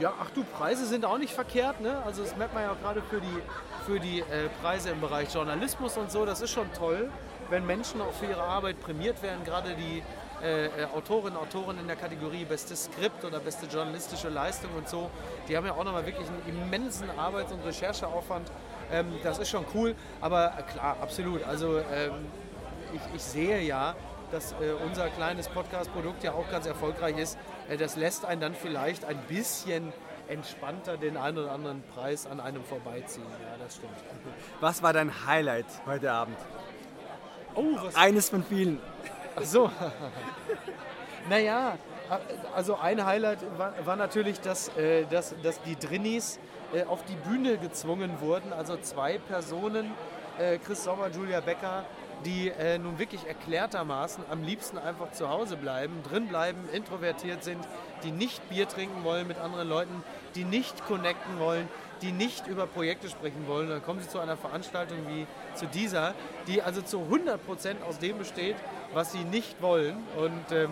Ja, 0.00 0.12
ach 0.20 0.30
du, 0.30 0.42
Preise 0.44 0.86
sind 0.86 1.04
auch 1.04 1.18
nicht 1.18 1.32
verkehrt, 1.32 1.80
ne? 1.80 2.02
Also 2.04 2.22
das 2.22 2.36
merkt 2.36 2.54
man 2.54 2.64
ja 2.64 2.74
gerade 2.82 3.00
für 3.02 3.20
die, 3.20 3.42
für 3.86 4.00
die 4.00 4.20
äh, 4.20 4.48
Preise 4.60 4.90
im 4.90 5.00
Bereich 5.00 5.32
Journalismus 5.32 5.96
und 5.96 6.10
so. 6.10 6.24
Das 6.26 6.40
ist 6.40 6.50
schon 6.50 6.72
toll, 6.72 7.10
wenn 7.50 7.64
Menschen 7.64 8.00
auch 8.00 8.12
für 8.12 8.26
ihre 8.26 8.42
Arbeit 8.42 8.80
prämiert 8.80 9.22
werden. 9.22 9.44
Gerade 9.44 9.76
die 9.76 10.02
äh, 10.42 10.66
äh, 10.66 10.84
Autorinnen 10.94 11.36
und 11.36 11.42
Autoren 11.42 11.78
in 11.78 11.86
der 11.86 11.96
Kategorie 11.96 12.44
bestes 12.44 12.84
Skript 12.84 13.24
oder 13.24 13.38
beste 13.38 13.66
journalistische 13.66 14.28
Leistung 14.28 14.70
und 14.76 14.88
so. 14.88 15.10
Die 15.48 15.56
haben 15.56 15.64
ja 15.64 15.72
auch 15.72 15.84
nochmal 15.84 16.04
wirklich 16.06 16.26
einen 16.26 16.56
immensen 16.56 17.08
Arbeits- 17.16 17.52
und 17.52 17.64
Rechercheaufwand. 17.64 18.50
Ähm, 18.90 19.06
das 19.22 19.38
ist 19.38 19.48
schon 19.48 19.64
cool, 19.74 19.94
aber 20.20 20.54
äh, 20.58 20.62
klar, 20.72 20.96
absolut. 21.00 21.44
Also 21.44 21.78
ähm, 21.78 22.26
ich, 22.92 23.16
ich 23.16 23.22
sehe 23.22 23.60
ja, 23.62 23.94
dass 24.34 24.52
äh, 24.52 24.72
unser 24.84 25.08
kleines 25.10 25.48
Podcast-Produkt 25.48 26.24
ja 26.24 26.32
auch 26.32 26.50
ganz 26.50 26.66
erfolgreich 26.66 27.16
ist. 27.16 27.38
Äh, 27.68 27.76
das 27.76 27.94
lässt 27.94 28.24
einen 28.24 28.40
dann 28.40 28.54
vielleicht 28.54 29.04
ein 29.04 29.18
bisschen 29.28 29.92
entspannter 30.26 30.96
den 30.96 31.16
einen 31.16 31.38
oder 31.38 31.52
anderen 31.52 31.84
Preis 31.94 32.26
an 32.26 32.40
einem 32.40 32.64
vorbeiziehen. 32.64 33.26
Ja, 33.30 33.62
das 33.62 33.76
stimmt. 33.76 33.92
Was 34.60 34.82
war 34.82 34.92
dein 34.92 35.26
Highlight 35.26 35.66
heute 35.86 36.10
Abend? 36.10 36.36
Oh, 37.54 37.76
was? 37.76 37.94
Eines 37.94 38.28
von 38.30 38.42
vielen. 38.42 38.80
Ach 39.36 39.44
so. 39.44 39.70
naja, 41.28 41.78
also 42.56 42.76
ein 42.76 43.06
Highlight 43.06 43.38
war, 43.56 43.74
war 43.86 43.94
natürlich, 43.94 44.40
dass, 44.40 44.68
äh, 44.76 45.04
dass, 45.06 45.32
dass 45.44 45.62
die 45.62 45.76
Drinnies 45.76 46.40
äh, 46.74 46.82
auf 46.84 47.04
die 47.04 47.14
Bühne 47.28 47.56
gezwungen 47.56 48.20
wurden. 48.20 48.52
Also 48.52 48.76
zwei 48.78 49.18
Personen, 49.18 49.92
äh, 50.38 50.58
Chris 50.58 50.82
Sommer, 50.82 51.08
Julia 51.08 51.38
Becker, 51.38 51.84
die 52.24 52.48
äh, 52.48 52.78
nun 52.78 52.98
wirklich 52.98 53.26
erklärtermaßen 53.26 54.24
am 54.30 54.42
liebsten 54.42 54.78
einfach 54.78 55.12
zu 55.12 55.28
Hause 55.28 55.56
bleiben, 55.56 56.02
drin 56.08 56.28
bleiben, 56.28 56.68
introvertiert 56.72 57.44
sind, 57.44 57.66
die 58.02 58.10
nicht 58.10 58.48
Bier 58.48 58.68
trinken 58.68 59.04
wollen 59.04 59.26
mit 59.26 59.38
anderen 59.38 59.68
Leuten, 59.68 60.02
die 60.34 60.44
nicht 60.44 60.86
connecten 60.86 61.38
wollen, 61.38 61.68
die 62.02 62.12
nicht 62.12 62.46
über 62.46 62.66
Projekte 62.66 63.08
sprechen 63.08 63.46
wollen. 63.46 63.68
Dann 63.68 63.82
kommen 63.82 64.00
sie 64.00 64.08
zu 64.08 64.18
einer 64.18 64.36
Veranstaltung 64.36 64.98
wie 65.08 65.26
zu 65.54 65.66
dieser, 65.66 66.14
die 66.46 66.62
also 66.62 66.82
zu 66.82 66.98
100% 66.98 67.38
aus 67.88 67.98
dem 67.98 68.18
besteht, 68.18 68.56
was 68.92 69.12
sie 69.12 69.24
nicht 69.24 69.60
wollen. 69.62 69.96
Und 70.16 70.52
ähm, 70.52 70.70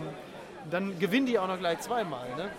dann 0.71 0.99
gewinnen 0.99 1.27
die 1.27 1.39
auch 1.39 1.49
noch 1.49 1.59
gleich 1.59 1.81
zweimal. 1.81 2.29
Ne? 2.37 2.51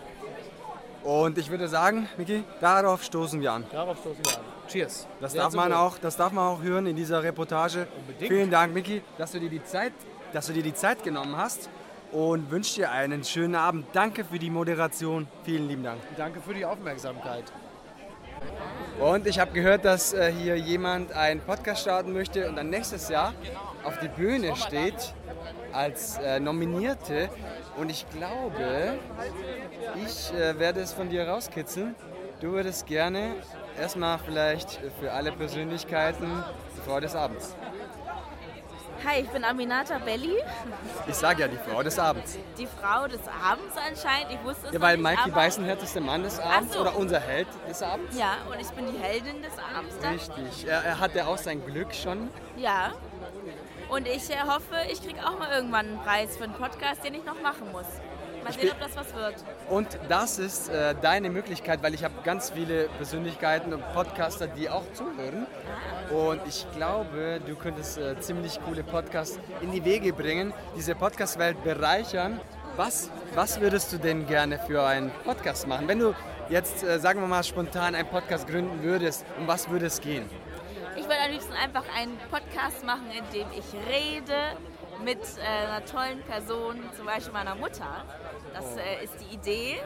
Und 1.04 1.38
ich 1.38 1.50
würde 1.50 1.68
sagen, 1.68 2.08
Miki, 2.18 2.44
darauf 2.62 3.04
stoßen 3.04 3.42
wir 3.42 3.52
an. 3.52 3.66
Darauf 3.72 4.00
stoßen 4.00 4.24
wir 4.26 4.38
an. 4.38 4.53
Cheers. 4.74 5.08
Das 5.22 5.34
Sehr 5.34 5.44
darf, 5.44 5.54
man 5.54 5.70
Wohl. 5.70 5.78
auch, 5.78 6.00
das 6.00 6.18
darf 6.18 6.32
man 6.32 6.48
auch 6.48 6.64
hören 6.64 6.88
in 6.88 6.96
dieser 6.96 7.22
Reportage. 7.22 7.88
Unbedingt. 7.96 8.32
Vielen 8.32 8.50
Dank, 8.50 8.74
Miki, 8.74 9.04
dass 9.20 9.32
du 9.32 9.40
dir 9.40 9.50
die 9.50 9.64
Zeit, 9.64 9.94
dass 10.34 10.48
du 10.48 10.54
dir 10.54 10.64
die 10.64 10.74
Zeit 10.74 11.04
genommen 11.04 11.38
hast 11.38 11.70
und 12.12 12.50
wünsche 12.50 12.76
dir 12.82 12.92
einen 12.92 13.24
schönen 13.24 13.54
Abend. 13.54 13.86
Danke 13.94 14.26
für 14.26 14.40
die 14.40 14.50
Moderation. 14.50 15.28
Vielen 15.44 15.68
lieben 15.68 15.84
Dank. 15.84 16.02
Danke 16.18 16.42
für 16.42 16.56
die 16.56 16.66
Aufmerksamkeit. 16.66 17.44
Und 19.00 19.28
ich 19.28 19.40
habe 19.40 19.52
gehört, 19.52 19.86
dass 19.86 20.12
äh, 20.14 20.32
hier 20.32 20.58
jemand 20.58 21.12
einen 21.12 21.42
Podcast 21.42 21.84
starten 21.84 22.12
möchte 22.12 22.50
und 22.50 22.56
dann 22.56 22.72
nächstes 22.72 23.10
Jahr 23.10 23.36
auf 23.84 24.00
die 24.00 24.08
Bühne 24.08 24.56
steht 24.56 25.14
als 25.72 26.18
äh, 26.18 26.40
Nominierte. 26.40 27.30
Und 27.78 27.92
ich 27.92 28.08
glaube, 28.10 28.98
ich 30.04 30.34
äh, 30.34 30.58
werde 30.58 30.80
es 30.80 30.94
von 30.94 31.10
dir 31.10 31.28
rauskitzeln. 31.28 31.94
Du 32.42 32.54
würdest 32.54 32.88
gerne 32.88 33.36
erstmal 33.80 34.20
vielleicht 34.20 34.80
für 35.00 35.12
alle 35.12 35.32
Persönlichkeiten 35.32 36.44
die 36.78 36.82
Frau 36.82 37.00
des 37.00 37.16
Abends. 37.16 37.56
Hi, 39.06 39.20
ich 39.22 39.30
bin 39.32 39.44
Aminata 39.44 39.98
Belli, 39.98 40.38
Ich 41.08 41.16
sage 41.16 41.42
ja 41.42 41.48
die 41.50 41.58
Frau 41.58 41.84
des 41.84 42.00
Abends. 42.00 42.38
die 42.58 42.68
Frau 42.68 43.06
des 43.06 43.20
Abends 43.28 43.76
anscheinend. 43.76 44.32
Ich 44.32 44.42
wusste 44.46 44.68
es 44.68 44.74
Ja, 44.74 44.80
weil 44.80 44.96
Mikey 44.98 45.30
Beisenherz 45.32 45.84
ist 45.84 45.96
der 45.96 46.04
Mann 46.04 46.24
des 46.24 46.40
Abends 46.40 46.74
so. 46.74 46.80
oder 46.80 46.96
unser 46.96 47.20
Held 47.20 47.48
des 47.68 47.82
Abends. 47.84 48.18
Ja, 48.18 48.38
und 48.50 48.62
ich 48.62 48.70
bin 48.70 48.86
die 48.90 48.98
Heldin 48.98 49.42
des 49.42 49.52
Abends 49.76 50.00
dann. 50.02 50.14
Richtig. 50.14 50.68
Er, 50.70 50.86
er 50.86 51.00
hatte 51.02 51.28
auch 51.28 51.38
sein 51.38 51.66
Glück 51.66 51.94
schon. 51.94 52.30
Ja. 52.56 52.94
Und 53.90 54.08
ich 54.08 54.30
äh, 54.30 54.38
hoffe, 54.48 54.76
ich 54.90 55.04
kriege 55.06 55.20
auch 55.28 55.38
mal 55.38 55.52
irgendwann 55.52 55.86
einen 55.88 56.00
Preis 56.00 56.38
für 56.38 56.46
einen 56.46 56.54
Podcast, 56.54 57.04
den 57.04 57.14
ich 57.16 57.26
noch 57.26 57.42
machen 57.42 57.72
muss. 57.74 57.86
Mal 58.44 58.54
sehen, 58.54 58.72
ob 58.72 58.80
das 58.80 58.96
was 58.96 59.14
wird. 59.16 59.36
Und 59.70 59.88
das 60.10 60.40
ist 60.40 60.70
äh, 60.70 60.96
deine 61.02 61.30
Möglichkeit, 61.30 61.82
weil 61.84 61.94
ich 61.94 62.04
habe 62.04 62.14
ganz 62.24 62.50
viele 62.52 62.90
Persönlichkeiten 62.98 63.74
und 63.74 63.84
Podcaster, 63.94 64.48
die 64.48 64.70
auch 64.70 64.84
zuhören. 64.94 65.48
Und 66.10 66.42
ich 66.48 66.66
glaube, 66.76 67.42
du 67.46 67.56
könntest 67.56 67.98
äh, 67.98 68.20
ziemlich 68.20 68.60
coole 68.66 68.84
Podcasts 68.84 69.40
in 69.62 69.72
die 69.72 69.84
Wege 69.86 70.14
bringen, 70.14 70.54
diese 70.76 70.96
Podcast-Welt 70.96 71.64
bereichern. 71.64 72.40
Was, 72.76 73.10
was 73.36 73.60
würdest 73.62 73.94
du 73.94 73.98
denn 73.98 74.26
gerne 74.26 74.60
für 74.60 74.84
einen 74.84 75.12
Podcast 75.24 75.68
machen? 75.68 75.88
Wenn 75.88 76.00
du 76.00 76.16
jetzt, 76.50 76.84
äh, 76.84 77.00
sagen 77.00 77.22
wir 77.22 77.28
mal, 77.28 77.44
spontan 77.44 77.96
einen 77.96 78.08
Podcast 78.08 78.48
gründen 78.48 78.84
würdest, 78.84 79.26
um 79.40 79.48
was 79.48 79.70
würde 79.70 79.86
es 79.86 80.02
gehen? 80.02 80.30
Ich 80.96 81.04
würde 81.04 81.20
am 81.26 81.32
liebsten 81.32 81.54
einfach 81.54 81.84
einen 81.96 82.18
Podcast 82.30 82.84
machen, 82.86 83.08
in 83.12 83.24
dem 83.40 83.48
ich 83.52 83.66
rede 83.90 84.36
mit 85.04 85.20
äh, 85.38 85.42
einer 85.68 85.86
tollen 85.86 86.22
Person, 86.24 86.78
zum 86.96 87.06
Beispiel 87.06 87.34
meiner 87.34 87.56
Mutter. 87.56 88.06
Das 88.54 88.66
Oh. 88.76 88.80
äh, 88.80 89.04
ist 89.04 89.14
die 89.20 89.36
Idee. 89.36 89.82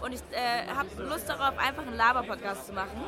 Und 0.00 0.12
ich 0.14 0.20
äh, 0.32 0.66
habe 0.74 0.88
Lust 1.08 1.28
darauf, 1.28 1.56
einfach 1.58 1.82
einen 1.86 1.96
Laber-Podcast 1.96 2.66
zu 2.66 2.72
machen, 2.72 3.00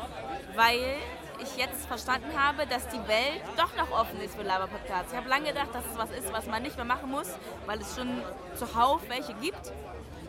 weil 0.54 0.96
ich 1.42 1.56
jetzt 1.56 1.86
verstanden 1.86 2.30
habe, 2.40 2.66
dass 2.68 2.86
die 2.88 3.08
Welt 3.08 3.42
doch 3.56 3.74
noch 3.76 3.90
offen 3.90 4.20
ist 4.22 4.36
für 4.36 4.42
Laber-Podcasts. 4.44 5.10
Ich 5.12 5.18
habe 5.18 5.28
lange 5.28 5.48
gedacht, 5.48 5.70
dass 5.74 5.84
es 5.90 5.98
was 5.98 6.10
ist, 6.12 6.32
was 6.32 6.46
man 6.46 6.62
nicht 6.62 6.76
mehr 6.76 6.84
machen 6.84 7.10
muss, 7.10 7.28
weil 7.66 7.80
es 7.80 7.96
schon 7.96 8.22
zuhauf 8.54 9.00
welche 9.08 9.34
gibt. 9.34 9.72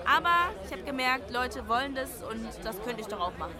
Aber 0.06 0.36
ich 0.66 0.72
habe 0.72 0.82
gemerkt, 0.84 1.30
Leute 1.32 1.68
wollen 1.68 1.94
das 1.96 2.10
und 2.24 2.48
das 2.64 2.82
könnte 2.84 3.02
ich 3.02 3.08
doch 3.08 3.20
auch 3.20 3.38
machen. 3.38 3.56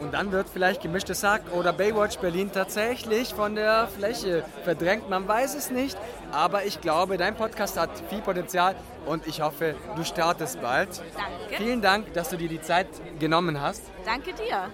Und 0.00 0.12
dann 0.12 0.30
wird 0.30 0.48
vielleicht 0.48 0.82
gemischtes 0.82 1.22
Hack 1.22 1.42
oder 1.52 1.72
Baywatch 1.72 2.18
Berlin 2.18 2.50
tatsächlich 2.52 3.32
von 3.32 3.54
der 3.54 3.88
Fläche 3.88 4.44
verdrängt. 4.64 5.08
Man 5.08 5.26
weiß 5.26 5.54
es 5.54 5.70
nicht, 5.70 5.96
aber 6.32 6.64
ich 6.64 6.80
glaube, 6.80 7.16
dein 7.16 7.34
Podcast 7.34 7.78
hat 7.78 7.90
viel 8.10 8.20
Potenzial 8.20 8.74
und 9.06 9.26
ich 9.26 9.40
hoffe, 9.40 9.74
du 9.96 10.04
startest 10.04 10.60
bald. 10.60 10.88
Danke. 11.14 11.62
Vielen 11.62 11.80
Dank, 11.80 12.12
dass 12.12 12.28
du 12.28 12.36
dir 12.36 12.48
die 12.48 12.60
Zeit 12.60 12.88
genommen 13.18 13.60
hast. 13.60 13.82
Danke 14.04 14.34
dir. 14.34 14.70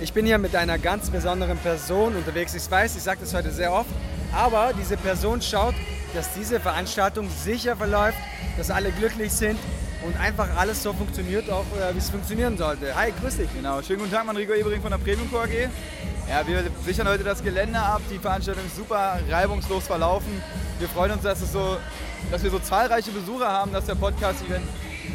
Ich 0.00 0.12
bin 0.12 0.24
hier 0.24 0.38
mit 0.38 0.56
einer 0.56 0.78
ganz 0.78 1.10
besonderen 1.10 1.58
Person 1.58 2.16
unterwegs. 2.16 2.54
Ich 2.54 2.68
weiß, 2.70 2.96
ich 2.96 3.02
sage 3.02 3.20
das 3.20 3.34
heute 3.34 3.50
sehr 3.50 3.72
oft, 3.72 3.90
aber 4.34 4.72
diese 4.76 4.96
Person 4.96 5.42
schaut, 5.42 5.74
dass 6.14 6.32
diese 6.34 6.58
Veranstaltung 6.58 7.28
sicher 7.28 7.76
verläuft, 7.76 8.18
dass 8.56 8.70
alle 8.70 8.90
glücklich 8.92 9.32
sind 9.32 9.58
und 10.04 10.18
einfach 10.18 10.48
alles 10.56 10.82
so 10.82 10.92
funktioniert, 10.92 11.50
auch 11.50 11.64
äh, 11.78 11.94
wie 11.94 11.98
es 11.98 12.10
funktionieren 12.10 12.56
sollte. 12.56 12.94
Hi, 12.94 13.12
grüß 13.20 13.36
dich. 13.36 13.48
Genau, 13.54 13.80
schönen 13.82 14.00
guten 14.00 14.12
Tag, 14.12 14.26
Manrico 14.26 14.52
Ebering 14.52 14.82
von 14.82 14.90
der 14.90 14.98
Premium 14.98 15.30
Co. 15.30 15.38
AG. 15.38 15.68
Ja, 16.28 16.46
wir 16.46 16.64
sichern 16.84 17.08
heute 17.08 17.24
das 17.24 17.42
Gelände 17.42 17.78
ab. 17.78 18.00
Die 18.10 18.18
Veranstaltung 18.18 18.64
ist 18.66 18.76
super 18.76 19.18
reibungslos 19.30 19.86
verlaufen. 19.86 20.42
Wir 20.78 20.88
freuen 20.88 21.12
uns, 21.12 21.22
dass, 21.22 21.40
es 21.40 21.52
so, 21.52 21.76
dass 22.30 22.42
wir 22.42 22.50
so 22.50 22.58
zahlreiche 22.58 23.10
Besucher 23.10 23.48
haben, 23.48 23.72
dass 23.72 23.86
der 23.86 23.94
Podcast-Event, 23.94 24.64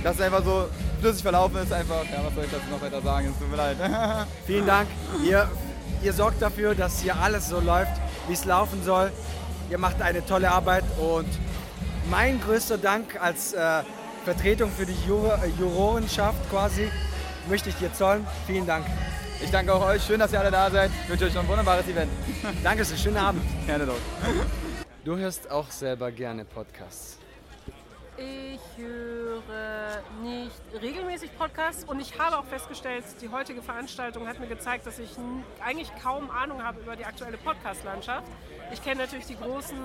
dass 0.04 0.16
es 0.16 0.22
einfach 0.22 0.44
so 0.44 0.68
flüssig 1.00 1.24
verlaufen 1.24 1.58
ist. 1.58 1.72
Einfach, 1.72 2.04
ja, 2.06 2.24
was 2.26 2.36
soll 2.36 2.46
ich 2.46 2.52
dazu 2.52 2.70
noch 2.70 2.82
weiter 2.82 3.02
sagen? 3.02 3.30
Es 3.32 3.40
tut 3.40 3.50
mir 3.50 3.58
leid. 3.58 3.78
Vielen 4.46 4.66
Dank. 4.66 4.88
Ihr, 5.24 5.50
ihr 6.04 6.14
sorgt 6.14 6.42
dafür, 6.42 6.76
dass 6.76 7.00
hier 7.02 7.16
alles 7.18 7.50
so 7.50 7.60
läuft, 7.60 7.94
wie 8.28 8.34
es 8.34 8.46
laufen 8.46 8.84
soll. 8.84 9.12
Ihr 9.70 9.78
macht 9.78 10.02
eine 10.02 10.26
tolle 10.26 10.52
Arbeit 10.52 10.84
und 10.98 11.28
mein 12.10 12.40
größter 12.40 12.78
Dank 12.78 13.22
als 13.22 13.54
äh, 13.54 13.84
Vertretung 14.28 14.70
für 14.70 14.86
die 14.86 15.08
Jur 15.08 15.40
äh, 15.42 15.48
Jurorenschaft 15.58 16.50
quasi 16.50 16.92
möchte 17.48 17.70
ich 17.70 17.76
dir 17.76 17.94
zollen. 17.94 18.28
Vielen 18.46 18.68
Dank. 18.68 18.86
Ich 19.42 19.50
danke 19.52 19.74
auch 19.74 19.88
euch. 19.88 20.04
Schön, 20.04 20.20
dass 20.20 20.34
ihr 20.34 20.42
alle 20.42 20.52
da 20.52 20.70
seid. 20.70 20.92
Ich 21.04 21.10
wünsche 21.10 21.28
euch 21.28 21.34
noch 21.34 21.44
ein 21.44 21.48
wunderbares 21.48 21.88
Event. 21.88 22.12
Danke 22.62 22.84
sehr. 22.84 22.98
Schönen 22.98 23.16
Abend. 23.16 23.42
Gerne 23.66 23.86
doch. 23.86 23.96
Du 25.06 25.16
hörst 25.16 25.50
auch 25.50 25.72
selber 25.72 26.12
gerne 26.12 26.44
Podcasts. 26.44 27.20
Ich 28.18 28.60
höre 28.76 30.02
nicht 30.22 30.82
regelmäßig 30.82 31.30
Podcasts 31.38 31.86
und 31.86 32.02
ich 32.02 32.20
habe 32.20 32.38
auch 32.38 32.46
festgestellt, 32.46 33.06
die 33.22 33.30
heutige 33.30 33.62
Veranstaltung 33.62 34.28
hat 34.28 34.42
mir 34.42 34.48
gezeigt, 34.48 34.88
dass 34.88 35.00
ich 35.00 35.12
eigentlich 35.64 35.90
kaum 36.04 36.30
Ahnung 36.32 36.64
habe 36.64 36.82
über 36.82 36.98
die 36.98 37.06
aktuelle 37.06 37.38
Podcast-Landschaft. 37.38 38.28
Ich 38.74 38.84
kenne 38.84 39.02
natürlich 39.02 39.28
die 39.28 39.38
großen, 39.38 39.78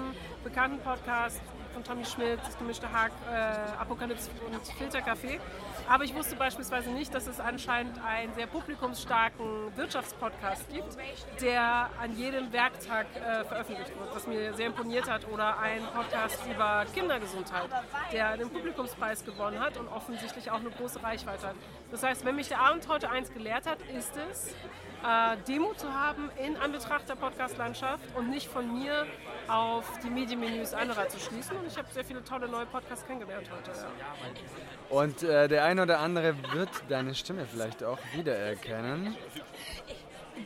bekannten 0.42 0.80
Podcasts 0.80 1.40
von 1.72 1.84
Tommy 1.84 2.04
Schmidt, 2.04 2.38
das 2.44 2.56
gemischte 2.58 2.90
Hack, 2.92 3.12
äh, 3.30 3.80
Apokalypse 3.80 4.30
und 4.46 4.66
Filterkaffee. 4.78 5.40
Aber 5.88 6.04
ich 6.04 6.14
wusste 6.14 6.36
beispielsweise 6.36 6.90
nicht, 6.90 7.14
dass 7.14 7.26
es 7.26 7.40
anscheinend 7.40 8.02
einen 8.04 8.32
sehr 8.34 8.46
publikumsstarken 8.46 9.76
Wirtschaftspodcast 9.76 10.68
gibt, 10.70 10.96
der 11.40 11.90
an 12.00 12.16
jedem 12.16 12.52
Werktag 12.52 13.06
äh, 13.16 13.44
veröffentlicht 13.44 13.90
wird, 13.98 14.14
was 14.14 14.26
mir 14.26 14.54
sehr 14.54 14.66
imponiert 14.66 15.10
hat. 15.10 15.26
Oder 15.28 15.58
ein 15.58 15.82
Podcast 15.94 16.38
über 16.50 16.84
Kindergesundheit, 16.94 17.68
der 18.12 18.36
den 18.36 18.50
Publikumspreis 18.50 19.24
gewonnen 19.24 19.60
hat 19.60 19.76
und 19.76 19.88
offensichtlich 19.88 20.50
auch 20.50 20.60
eine 20.60 20.70
große 20.70 21.02
Reichweite 21.02 21.48
hat. 21.48 21.56
Das 21.90 22.02
heißt, 22.02 22.24
wenn 22.24 22.36
mich 22.36 22.48
der 22.48 22.60
Abend 22.60 22.88
heute 22.88 23.10
eins 23.10 23.32
gelehrt 23.32 23.66
hat, 23.66 23.78
ist 23.82 24.16
es, 24.16 24.54
äh, 25.02 25.36
Demo 25.48 25.74
zu 25.74 25.92
haben 25.92 26.30
in 26.44 26.56
Anbetracht 26.56 27.08
der 27.08 27.16
Podcast-Landschaft 27.16 28.04
und 28.16 28.30
nicht 28.30 28.48
von 28.48 28.78
mir 28.78 29.06
auf 29.48 29.84
die 30.04 30.10
Medienmenüs 30.10 30.74
anderer 30.74 31.08
zu 31.08 31.18
schließen. 31.18 31.56
Und 31.56 31.66
ich 31.66 31.76
habe 31.76 31.88
sehr 31.92 32.04
viele 32.04 32.24
tolle 32.24 32.48
neue 32.48 32.66
Podcasts 32.66 33.06
kennengelernt 33.06 33.48
heute. 33.50 33.70
Ja. 33.78 34.96
Und 34.96 35.22
äh, 35.22 35.48
der 35.48 35.64
eine 35.64 35.82
oder 35.82 36.00
andere 36.00 36.34
wird 36.52 36.70
deine 36.88 37.14
Stimme 37.14 37.46
vielleicht 37.46 37.82
auch 37.82 37.98
wiedererkennen. 38.14 39.16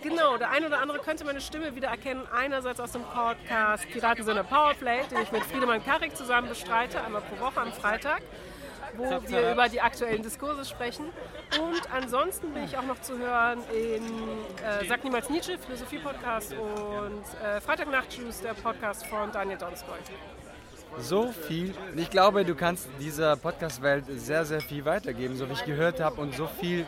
Genau, 0.03 0.37
der 0.37 0.51
eine 0.51 0.67
oder 0.67 0.81
andere 0.81 0.99
könnte 0.99 1.25
meine 1.25 1.41
Stimme 1.41 1.75
wiedererkennen. 1.75 2.25
Einerseits 2.35 2.81
aus 2.81 2.93
dem 2.93 3.03
Podcast 3.03 3.89
Piratensender 3.91 4.45
Powerplay, 4.45 5.03
den 5.11 5.23
ich 5.23 5.33
mit 5.33 5.45
Friedemann 5.45 5.85
Karik 5.85 6.17
zusammen 6.17 6.49
bestreite, 6.49 7.03
einmal 7.03 7.23
pro 7.23 7.45
Woche 7.45 7.61
am 7.61 7.73
Freitag, 7.73 8.23
wo 8.97 9.29
wir 9.29 9.53
über 9.53 9.69
die 9.69 9.81
aktuellen 9.81 10.23
Diskurse 10.23 10.65
sprechen. 10.65 11.07
Und 11.61 11.95
ansonsten 11.95 12.53
bin 12.53 12.65
ich 12.65 12.77
auch 12.77 12.85
noch 12.85 13.01
zu 13.01 13.19
hören 13.19 13.61
in 13.73 14.03
äh, 14.65 14.87
Sag 14.89 15.05
niemals 15.05 15.31
Nietzsche, 15.31 15.59
Philosophie-Podcast 15.59 16.55
und 16.55 17.25
äh, 17.45 17.61
Freitagnacht-Juice, 17.61 18.43
der 18.43 18.55
Podcast 18.55 19.07
von 19.07 19.31
Daniel 19.33 19.59
Donskoy. 19.59 19.99
So 20.99 21.31
viel. 21.31 21.75
Ich 21.97 22.11
glaube, 22.11 22.45
du 22.45 22.55
kannst 22.55 22.89
dieser 22.99 23.37
Podcast-Welt 23.37 24.05
sehr, 24.09 24.45
sehr 24.45 24.61
viel 24.61 24.85
weitergeben, 24.85 25.37
so 25.37 25.49
wie 25.49 25.53
ich 25.53 25.65
gehört 25.65 26.01
habe, 26.01 26.21
und 26.21 26.35
so 26.35 26.47
viel, 26.47 26.87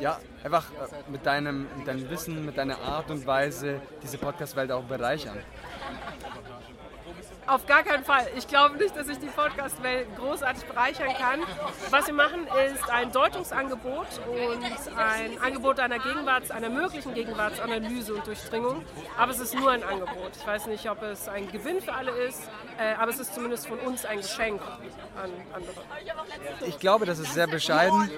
ja, 0.00 0.18
einfach 0.44 0.70
äh, 0.70 1.10
mit 1.10 1.24
deinem, 1.24 1.66
mit 1.78 1.86
deinem 1.88 2.10
Wissen, 2.10 2.44
mit 2.44 2.58
deiner 2.58 2.78
Art 2.78 3.10
und 3.10 3.26
Weise 3.26 3.80
diese 4.02 4.18
Podcast-Welt 4.18 4.70
auch 4.70 4.84
bereichern. 4.84 5.38
Auf 7.46 7.64
gar 7.66 7.84
keinen 7.84 8.04
Fall. 8.04 8.26
Ich 8.36 8.48
glaube 8.48 8.76
nicht, 8.76 8.96
dass 8.96 9.08
ich 9.08 9.18
die 9.18 9.26
Podcast-Welt 9.26 10.08
großartig 10.16 10.64
bereichern 10.64 11.10
kann. 11.18 11.40
Was 11.90 12.06
wir 12.08 12.14
machen, 12.14 12.46
ist 12.72 12.90
ein 12.90 13.12
Deutungsangebot 13.12 14.06
und 14.28 14.64
ein 14.96 15.38
Angebot 15.40 15.78
einer 15.78 15.98
Gegenwarts-, 15.98 16.50
einer 16.50 16.70
möglichen 16.70 17.14
Gegenwartsanalyse 17.14 18.14
und 18.14 18.26
Durchdringung. 18.26 18.84
Aber 19.16 19.30
es 19.30 19.38
ist 19.38 19.54
nur 19.54 19.70
ein 19.70 19.84
Angebot. 19.84 20.32
Ich 20.36 20.46
weiß 20.46 20.66
nicht, 20.66 20.90
ob 20.90 21.02
es 21.02 21.28
ein 21.28 21.50
Gewinn 21.52 21.80
für 21.80 21.94
alle 21.94 22.10
ist, 22.10 22.42
äh, 22.78 22.94
aber 22.94 23.10
es 23.10 23.20
ist 23.20 23.34
zumindest 23.34 23.68
von 23.68 23.78
uns 23.78 24.04
ein 24.04 24.18
Geschenk 24.18 24.60
an 25.22 25.30
andere. 25.54 26.66
Ich 26.66 26.80
glaube, 26.80 27.06
das 27.06 27.20
ist 27.20 27.32
sehr 27.34 27.46
bescheiden. 27.46 28.10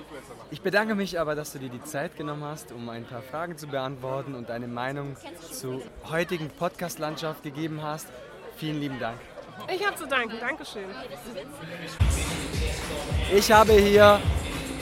Ich 0.51 0.63
bedanke 0.63 0.95
mich 0.95 1.21
aber, 1.21 1.35
dass 1.35 1.53
du 1.53 1.59
dir 1.59 1.69
die 1.69 1.83
Zeit 1.85 2.17
genommen 2.17 2.45
hast, 2.45 2.73
um 2.73 2.89
ein 2.89 3.05
paar 3.05 3.23
Fragen 3.23 3.59
zu 3.59 3.67
beantworten 3.67 4.35
und 4.35 4.49
deine 4.49 4.69
Meinung 4.69 5.17
zur 5.51 5.83
heutigen 6.11 6.49
Podcast-Landschaft 6.49 7.43
gegeben 7.43 7.83
hast. 7.83 8.09
Vielen 8.59 8.81
lieben 8.81 8.99
Dank. 8.99 9.19
Ich 9.73 9.87
habe 9.87 9.97
zu 9.97 10.07
danken. 10.07 10.35
Dankeschön. 10.41 10.85
Ich 13.33 13.53
habe 13.53 13.73
hier 13.75 14.21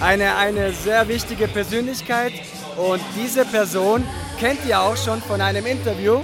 eine, 0.01 0.35
eine 0.37 0.73
sehr 0.73 1.07
wichtige 1.09 1.47
Persönlichkeit 1.47 2.33
und 2.77 3.03
diese 3.15 3.45
Person 3.45 4.03
kennt 4.39 4.65
ihr 4.67 4.81
auch 4.81 4.97
schon 4.97 5.21
von 5.21 5.43
einem 5.43 5.67
Interview 5.67 6.23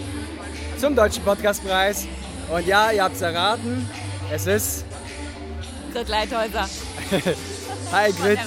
zum 0.79 0.97
Deutschen 0.97 1.23
Podcastpreis. 1.25 2.07
Und 2.51 2.67
ja, 2.67 2.91
ihr 2.91 3.05
habt 3.05 3.17
es 3.17 3.23
erraten, 3.23 3.89
es 4.33 4.47
ist 4.47 4.85
Grit 5.93 6.09
Leithäuser. 6.09 6.69
Hi 7.93 8.13
Grit. 8.13 8.39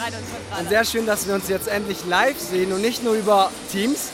Und 0.60 0.70
sehr 0.70 0.84
schön, 0.84 1.06
dass 1.06 1.28
wir 1.28 1.36
uns 1.36 1.48
jetzt 1.48 1.68
endlich 1.68 2.06
live 2.06 2.40
sehen 2.40 2.74
und 2.74 2.82
nicht 2.82 3.04
nur 3.04 3.14
über 3.14 3.52
Teams. 3.72 4.10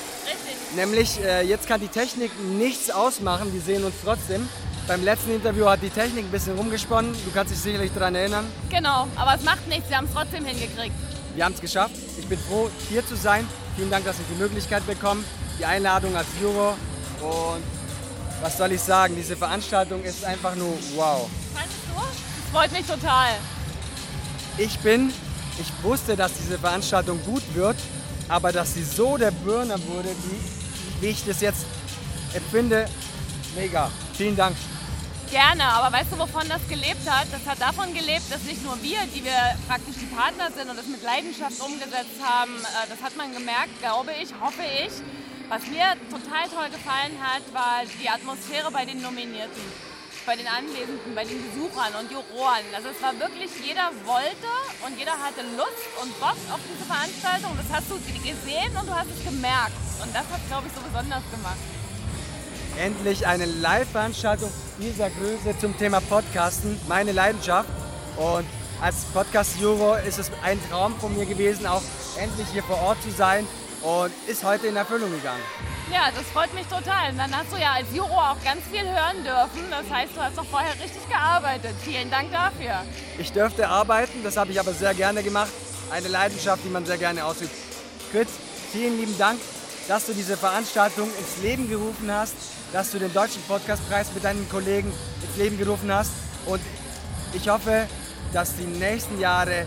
Nämlich 0.76 1.24
äh, 1.24 1.44
jetzt 1.44 1.68
kann 1.68 1.80
die 1.80 1.88
Technik 1.88 2.32
nichts 2.58 2.92
ausmachen, 2.92 3.54
wir 3.54 3.62
sehen 3.62 3.86
uns 3.86 3.96
trotzdem. 4.04 4.50
Beim 4.92 5.06
letzten 5.06 5.32
Interview 5.32 5.68
hat 5.68 5.82
die 5.82 5.90
Technik 5.90 6.26
ein 6.26 6.32
bisschen 6.32 6.58
rumgesponnen, 6.58 7.14
du 7.14 7.32
kannst 7.34 7.54
dich 7.54 7.62
sicherlich 7.62 7.94
daran 7.94 8.14
erinnern. 8.14 8.46
Genau, 8.70 9.08
aber 9.16 9.36
es 9.36 9.44
macht 9.44 9.66
nichts, 9.70 9.88
wir 9.88 9.96
haben 9.96 10.04
es 10.04 10.12
trotzdem 10.14 10.44
hingekriegt. 10.44 10.94
Wir 11.34 11.46
haben 11.46 11.54
es 11.54 11.62
geschafft. 11.62 11.96
Ich 12.20 12.28
bin 12.28 12.38
froh, 12.38 12.70
hier 12.90 13.08
zu 13.08 13.16
sein. 13.16 13.48
Vielen 13.78 13.90
Dank, 13.90 14.04
dass 14.04 14.20
ich 14.20 14.26
die 14.30 14.38
Möglichkeit 14.38 14.86
bekomme, 14.86 15.24
die 15.58 15.64
Einladung 15.64 16.14
als 16.14 16.28
Juror. 16.42 16.76
Und 17.22 17.64
was 18.42 18.58
soll 18.58 18.74
ich 18.74 18.82
sagen, 18.82 19.16
diese 19.16 19.38
Veranstaltung 19.38 20.04
ist 20.04 20.26
einfach 20.26 20.56
nur 20.56 20.74
wow. 20.96 21.30
Fandest 21.54 21.78
du? 21.88 22.02
Das 22.02 22.52
freut 22.52 22.72
mich 22.74 22.86
total. 22.86 23.30
Ich 24.58 24.78
bin, 24.80 25.14
ich 25.58 25.72
wusste, 25.84 26.18
dass 26.18 26.34
diese 26.34 26.60
Veranstaltung 26.60 27.18
gut 27.24 27.44
wird, 27.54 27.78
aber 28.28 28.52
dass 28.52 28.74
sie 28.74 28.84
so 28.84 29.16
der 29.16 29.32
Burner 29.32 29.80
wurde, 29.88 30.10
wie, 30.10 31.06
wie 31.06 31.12
ich 31.12 31.24
das 31.24 31.40
jetzt 31.40 31.64
empfinde, 32.34 32.88
mega. 33.56 33.90
Vielen 34.16 34.36
Dank. 34.36 34.58
Gerne, 35.32 35.64
aber 35.64 35.96
weißt 35.96 36.12
du, 36.12 36.20
wovon 36.20 36.44
das 36.50 36.60
gelebt 36.68 37.08
hat? 37.08 37.26
Das 37.32 37.40
hat 37.48 37.62
davon 37.62 37.94
gelebt, 37.94 38.28
dass 38.28 38.44
nicht 38.44 38.66
nur 38.68 38.76
wir, 38.84 39.00
die 39.16 39.24
wir 39.24 39.56
praktisch 39.66 39.96
die 39.96 40.12
Partner 40.12 40.52
sind 40.52 40.68
und 40.68 40.76
das 40.76 40.88
mit 40.92 41.02
Leidenschaft 41.04 41.56
umgesetzt 41.64 42.20
haben, 42.20 42.52
äh, 42.60 42.92
das 42.92 43.00
hat 43.00 43.16
man 43.16 43.32
gemerkt, 43.32 43.72
glaube 43.80 44.12
ich, 44.12 44.28
hoffe 44.44 44.60
ich. 44.60 44.92
Was 45.48 45.64
mir 45.72 45.96
total 46.12 46.52
toll 46.52 46.68
gefallen 46.68 47.16
hat, 47.24 47.48
war 47.56 47.88
die 48.04 48.10
Atmosphäre 48.12 48.76
bei 48.76 48.84
den 48.84 49.00
Nominierten, 49.02 49.64
bei 50.28 50.36
den 50.36 50.52
Anwesenden, 50.52 51.16
bei 51.16 51.24
den 51.24 51.40
Besuchern 51.48 51.96
und 51.96 52.12
Juroren. 52.12 52.68
Also 52.76 52.92
es 52.92 53.00
war 53.00 53.16
wirklich, 53.16 53.56
jeder 53.64 53.88
wollte 54.04 54.52
und 54.84 55.00
jeder 55.00 55.16
hatte 55.16 55.48
Lust 55.56 55.88
und 56.04 56.12
Bock 56.20 56.36
auf 56.52 56.60
diese 56.68 56.84
Veranstaltung. 56.84 57.56
Das 57.56 57.72
hast 57.72 57.88
du 57.88 57.96
gesehen 58.20 58.76
und 58.76 58.84
du 58.84 58.92
hast 58.92 59.08
es 59.08 59.24
gemerkt. 59.24 59.80
Und 60.04 60.12
das 60.12 60.28
hat, 60.28 60.44
glaube 60.52 60.68
ich, 60.68 60.76
so 60.76 60.84
besonders 60.84 61.24
gemacht. 61.32 61.81
Endlich 62.78 63.28
eine 63.28 63.46
Live-Veranstaltung 63.46 64.52
dieser 64.80 65.10
Größe 65.10 65.58
zum 65.60 65.78
Thema 65.78 66.00
Podcasten, 66.02 66.80
meine 66.88 67.12
Leidenschaft. 67.12 67.70
Und 68.18 68.46
als 68.82 69.04
Podcast-Juror 69.14 70.00
ist 70.00 70.20
es 70.20 70.32
ein 70.44 70.60
Traum 70.70 70.96
von 71.00 71.16
mir 71.16 71.26
gewesen, 71.26 71.68
auch 71.68 71.84
endlich 72.18 72.48
hier 72.52 72.64
vor 72.64 72.82
Ort 72.82 73.02
zu 73.04 73.12
sein 73.12 73.46
und 73.82 74.12
ist 74.28 74.44
heute 74.44 74.68
in 74.68 74.76
Erfüllung 74.76 75.12
gegangen. 75.12 75.42
Ja, 75.92 76.10
das 76.16 76.24
freut 76.34 76.54
mich 76.54 76.66
total. 76.68 77.12
Und 77.12 77.18
dann 77.18 77.36
hast 77.36 77.52
du 77.52 77.58
ja 77.58 77.74
als 77.74 77.88
Juror 77.94 78.32
auch 78.32 78.44
ganz 78.44 78.62
viel 78.72 78.84
hören 78.84 79.24
dürfen. 79.24 79.70
Das 79.70 79.90
heißt, 79.90 80.16
du 80.16 80.22
hast 80.22 80.38
doch 80.38 80.46
vorher 80.46 80.74
richtig 80.74 81.08
gearbeitet. 81.10 81.76
Vielen 81.84 82.10
Dank 82.10 82.32
dafür. 82.32 82.84
Ich 83.18 83.32
dürfte 83.32 83.68
arbeiten, 83.68 84.24
das 84.24 84.38
habe 84.38 84.52
ich 84.52 84.60
aber 84.60 84.74
sehr 84.74 84.94
gerne 84.94 85.22
gemacht. 85.22 85.52
Eine 85.92 86.08
Leidenschaft, 86.08 86.64
die 86.64 86.70
man 86.70 86.86
sehr 86.86 86.98
gerne 86.98 87.26
ausübt. 87.26 87.52
Grit, 88.12 88.30
vielen 88.72 88.98
lieben 88.98 89.18
Dank, 89.18 89.40
dass 89.88 90.06
du 90.06 90.14
diese 90.14 90.38
Veranstaltung 90.38 91.10
ins 91.20 91.44
Leben 91.44 91.70
gerufen 91.70 92.10
hast, 92.12 92.36
dass 92.72 92.92
du 92.92 93.00
den 93.00 93.14
Deutschen 93.14 93.42
Podcastpreis 93.44 94.14
mit 94.14 94.24
deinen 94.24 94.48
Kollegen 94.50 94.92
ins 95.22 95.38
Leben 95.38 95.58
gerufen 95.58 95.94
hast. 95.94 96.12
Und 96.46 96.62
ich 97.34 97.48
hoffe, 97.50 97.88
dass 98.34 98.56
die 98.56 98.66
nächsten 98.66 99.20
Jahre 99.20 99.66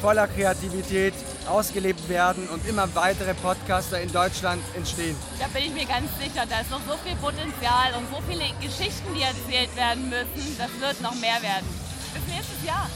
voller 0.00 0.28
Kreativität 0.28 1.14
ausgelebt 1.48 2.08
werden 2.08 2.48
und 2.48 2.66
immer 2.68 2.88
weitere 2.94 3.34
Podcaster 3.34 4.00
in 4.00 4.12
Deutschland 4.12 4.62
entstehen. 4.76 5.16
Da 5.38 5.46
bin 5.48 5.64
ich 5.64 5.72
mir 5.72 5.86
ganz 5.86 6.10
sicher, 6.18 6.44
da 6.48 6.60
ist 6.60 6.70
noch 6.70 6.80
so 6.86 6.96
viel 7.04 7.16
Potenzial 7.16 7.94
und 7.96 8.06
so 8.10 8.20
viele 8.28 8.44
Geschichten, 8.60 9.14
die 9.14 9.22
erzählt 9.22 9.74
werden 9.76 10.08
müssen. 10.08 10.56
Das 10.58 10.70
wird 10.80 11.00
noch 11.00 11.14
mehr 11.14 11.40
werden. 11.42 11.66
Bis 12.12 12.34
nächstes 12.34 12.64
Jahr. 12.66 12.90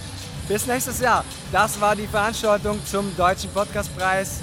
Bis 0.49 0.67
nächstes 0.67 1.01
Jahr. 1.01 1.25
Das 1.53 1.81
war 1.81 1.97
die 1.97 2.07
Veranstaltung 2.07 2.79
zum 2.87 3.15
Deutschen 3.17 3.51
Podcastpreis. 3.51 4.41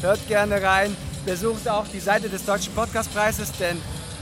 Hört 0.00 0.26
gerne 0.28 0.62
rein. 0.62 0.96
Besucht 1.24 1.68
auch 1.68 1.86
die 1.88 2.00
Seite 2.00 2.28
des 2.28 2.44
Deutschen 2.44 2.74
Podcastpreises, 2.74 3.52
denn 3.52 3.80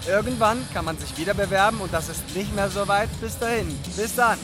irgendwann 0.09 0.59
kann 0.73 0.85
man 0.85 0.97
sich 0.99 1.17
wieder 1.19 1.35
bewerben 1.35 1.81
und 1.81 1.93
das 1.93 2.09
ist 2.09 2.35
nicht 2.35 2.55
mehr 2.55 2.71
so 2.71 2.89
weit. 2.89 3.09
Bis 3.21 3.39
dahin. 3.39 3.69
Bis 3.97 4.15
dann. 4.15 4.39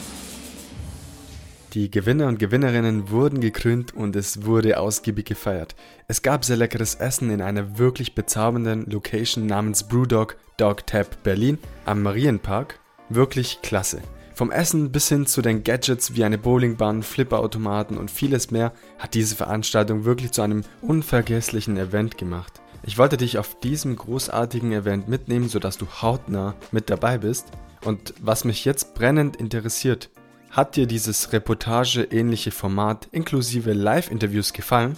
Die 1.73 1.91
Gewinner 1.91 2.27
und 2.27 2.39
Gewinnerinnen 2.39 3.09
wurden 3.09 3.41
gekrönt 3.41 3.93
und 3.93 4.15
es 4.15 4.45
wurde 4.45 4.79
ausgiebig 4.79 5.25
gefeiert. 5.25 5.75
Es 6.07 6.21
gab 6.21 6.45
sehr 6.45 6.55
leckeres 6.55 6.95
Essen 6.95 7.29
in 7.29 7.41
einer 7.41 7.77
wirklich 7.77 8.15
bezaubernden 8.15 8.89
Location 8.89 9.45
namens 9.45 9.83
Brewdog 9.83 10.37
Dog 10.55 10.87
Tap 10.87 11.21
Berlin 11.23 11.57
am 11.83 12.01
Marienpark. 12.01 12.79
Wirklich 13.09 13.59
klasse. 13.61 13.99
Vom 14.33 14.51
Essen 14.51 14.91
bis 14.91 15.09
hin 15.09 15.25
zu 15.27 15.41
den 15.41 15.63
Gadgets 15.63 16.15
wie 16.15 16.23
eine 16.23 16.37
Bowlingbahn, 16.37 17.03
Flipperautomaten 17.03 17.97
und 17.97 18.09
vieles 18.09 18.51
mehr 18.51 18.71
hat 18.97 19.13
diese 19.13 19.35
Veranstaltung 19.35 20.05
wirklich 20.05 20.31
zu 20.31 20.41
einem 20.41 20.63
unvergesslichen 20.81 21.77
Event 21.77 22.17
gemacht. 22.17 22.61
Ich 22.87 22.99
wollte 22.99 23.17
dich 23.17 23.39
auf 23.39 23.59
diesem 23.59 23.95
großartigen 23.95 24.71
Event 24.71 25.07
mitnehmen, 25.07 25.49
sodass 25.49 25.79
du 25.79 25.87
hautnah 25.87 26.53
mit 26.71 26.91
dabei 26.91 27.17
bist. 27.17 27.47
Und 27.83 28.13
was 28.21 28.45
mich 28.45 28.63
jetzt 28.63 28.93
brennend 28.93 29.37
interessiert, 29.37 30.11
hat 30.51 30.75
dir 30.75 30.85
dieses 30.85 31.33
Reportage-ähnliche 31.33 32.51
Format 32.51 33.07
inklusive 33.11 33.73
Live-Interviews 33.73 34.53
gefallen? 34.53 34.97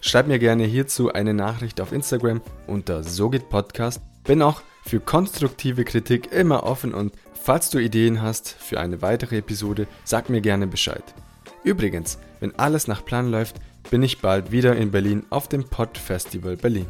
Schreib 0.00 0.28
mir 0.28 0.38
gerne 0.38 0.64
hierzu 0.64 1.12
eine 1.12 1.34
Nachricht 1.34 1.80
auf 1.82 1.92
Instagram 1.92 2.40
unter 2.66 3.04
SoGitPodcast. 3.04 4.00
Bin 4.24 4.40
auch 4.40 4.62
für 4.82 5.00
konstruktive 5.00 5.84
Kritik 5.84 6.32
immer 6.32 6.62
offen 6.62 6.94
und 6.94 7.12
falls 7.34 7.68
du 7.68 7.78
Ideen 7.78 8.22
hast 8.22 8.48
für 8.48 8.80
eine 8.80 9.02
weitere 9.02 9.38
Episode, 9.38 9.86
sag 10.04 10.30
mir 10.30 10.40
gerne 10.40 10.66
Bescheid. 10.66 11.04
Übrigens, 11.64 12.18
wenn 12.40 12.58
alles 12.58 12.88
nach 12.88 13.04
Plan 13.04 13.30
läuft, 13.30 13.56
bin 13.90 14.02
ich 14.02 14.20
bald 14.20 14.52
wieder 14.52 14.74
in 14.76 14.90
Berlin 14.90 15.26
auf 15.28 15.48
dem 15.48 15.64
Pod 15.64 15.98
Festival 15.98 16.56
Berlin. 16.56 16.86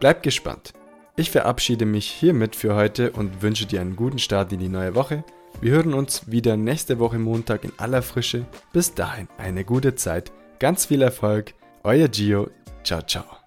Bleib 0.00 0.22
gespannt. 0.22 0.72
Ich 1.16 1.30
verabschiede 1.30 1.84
mich 1.84 2.10
hiermit 2.10 2.56
für 2.56 2.74
heute 2.74 3.12
und 3.12 3.42
wünsche 3.42 3.66
dir 3.66 3.82
einen 3.82 3.96
guten 3.96 4.18
Start 4.18 4.52
in 4.52 4.58
die 4.58 4.68
neue 4.68 4.94
Woche. 4.94 5.22
Wir 5.60 5.72
hören 5.72 5.92
uns 5.92 6.30
wieder 6.30 6.56
nächste 6.56 6.98
Woche 6.98 7.18
Montag 7.18 7.64
in 7.64 7.72
aller 7.76 8.00
Frische. 8.00 8.46
Bis 8.72 8.94
dahin 8.94 9.28
eine 9.36 9.64
gute 9.64 9.94
Zeit, 9.94 10.32
ganz 10.58 10.86
viel 10.86 11.02
Erfolg, 11.02 11.52
euer 11.84 12.08
Gio, 12.08 12.48
ciao 12.82 13.02
ciao. 13.02 13.39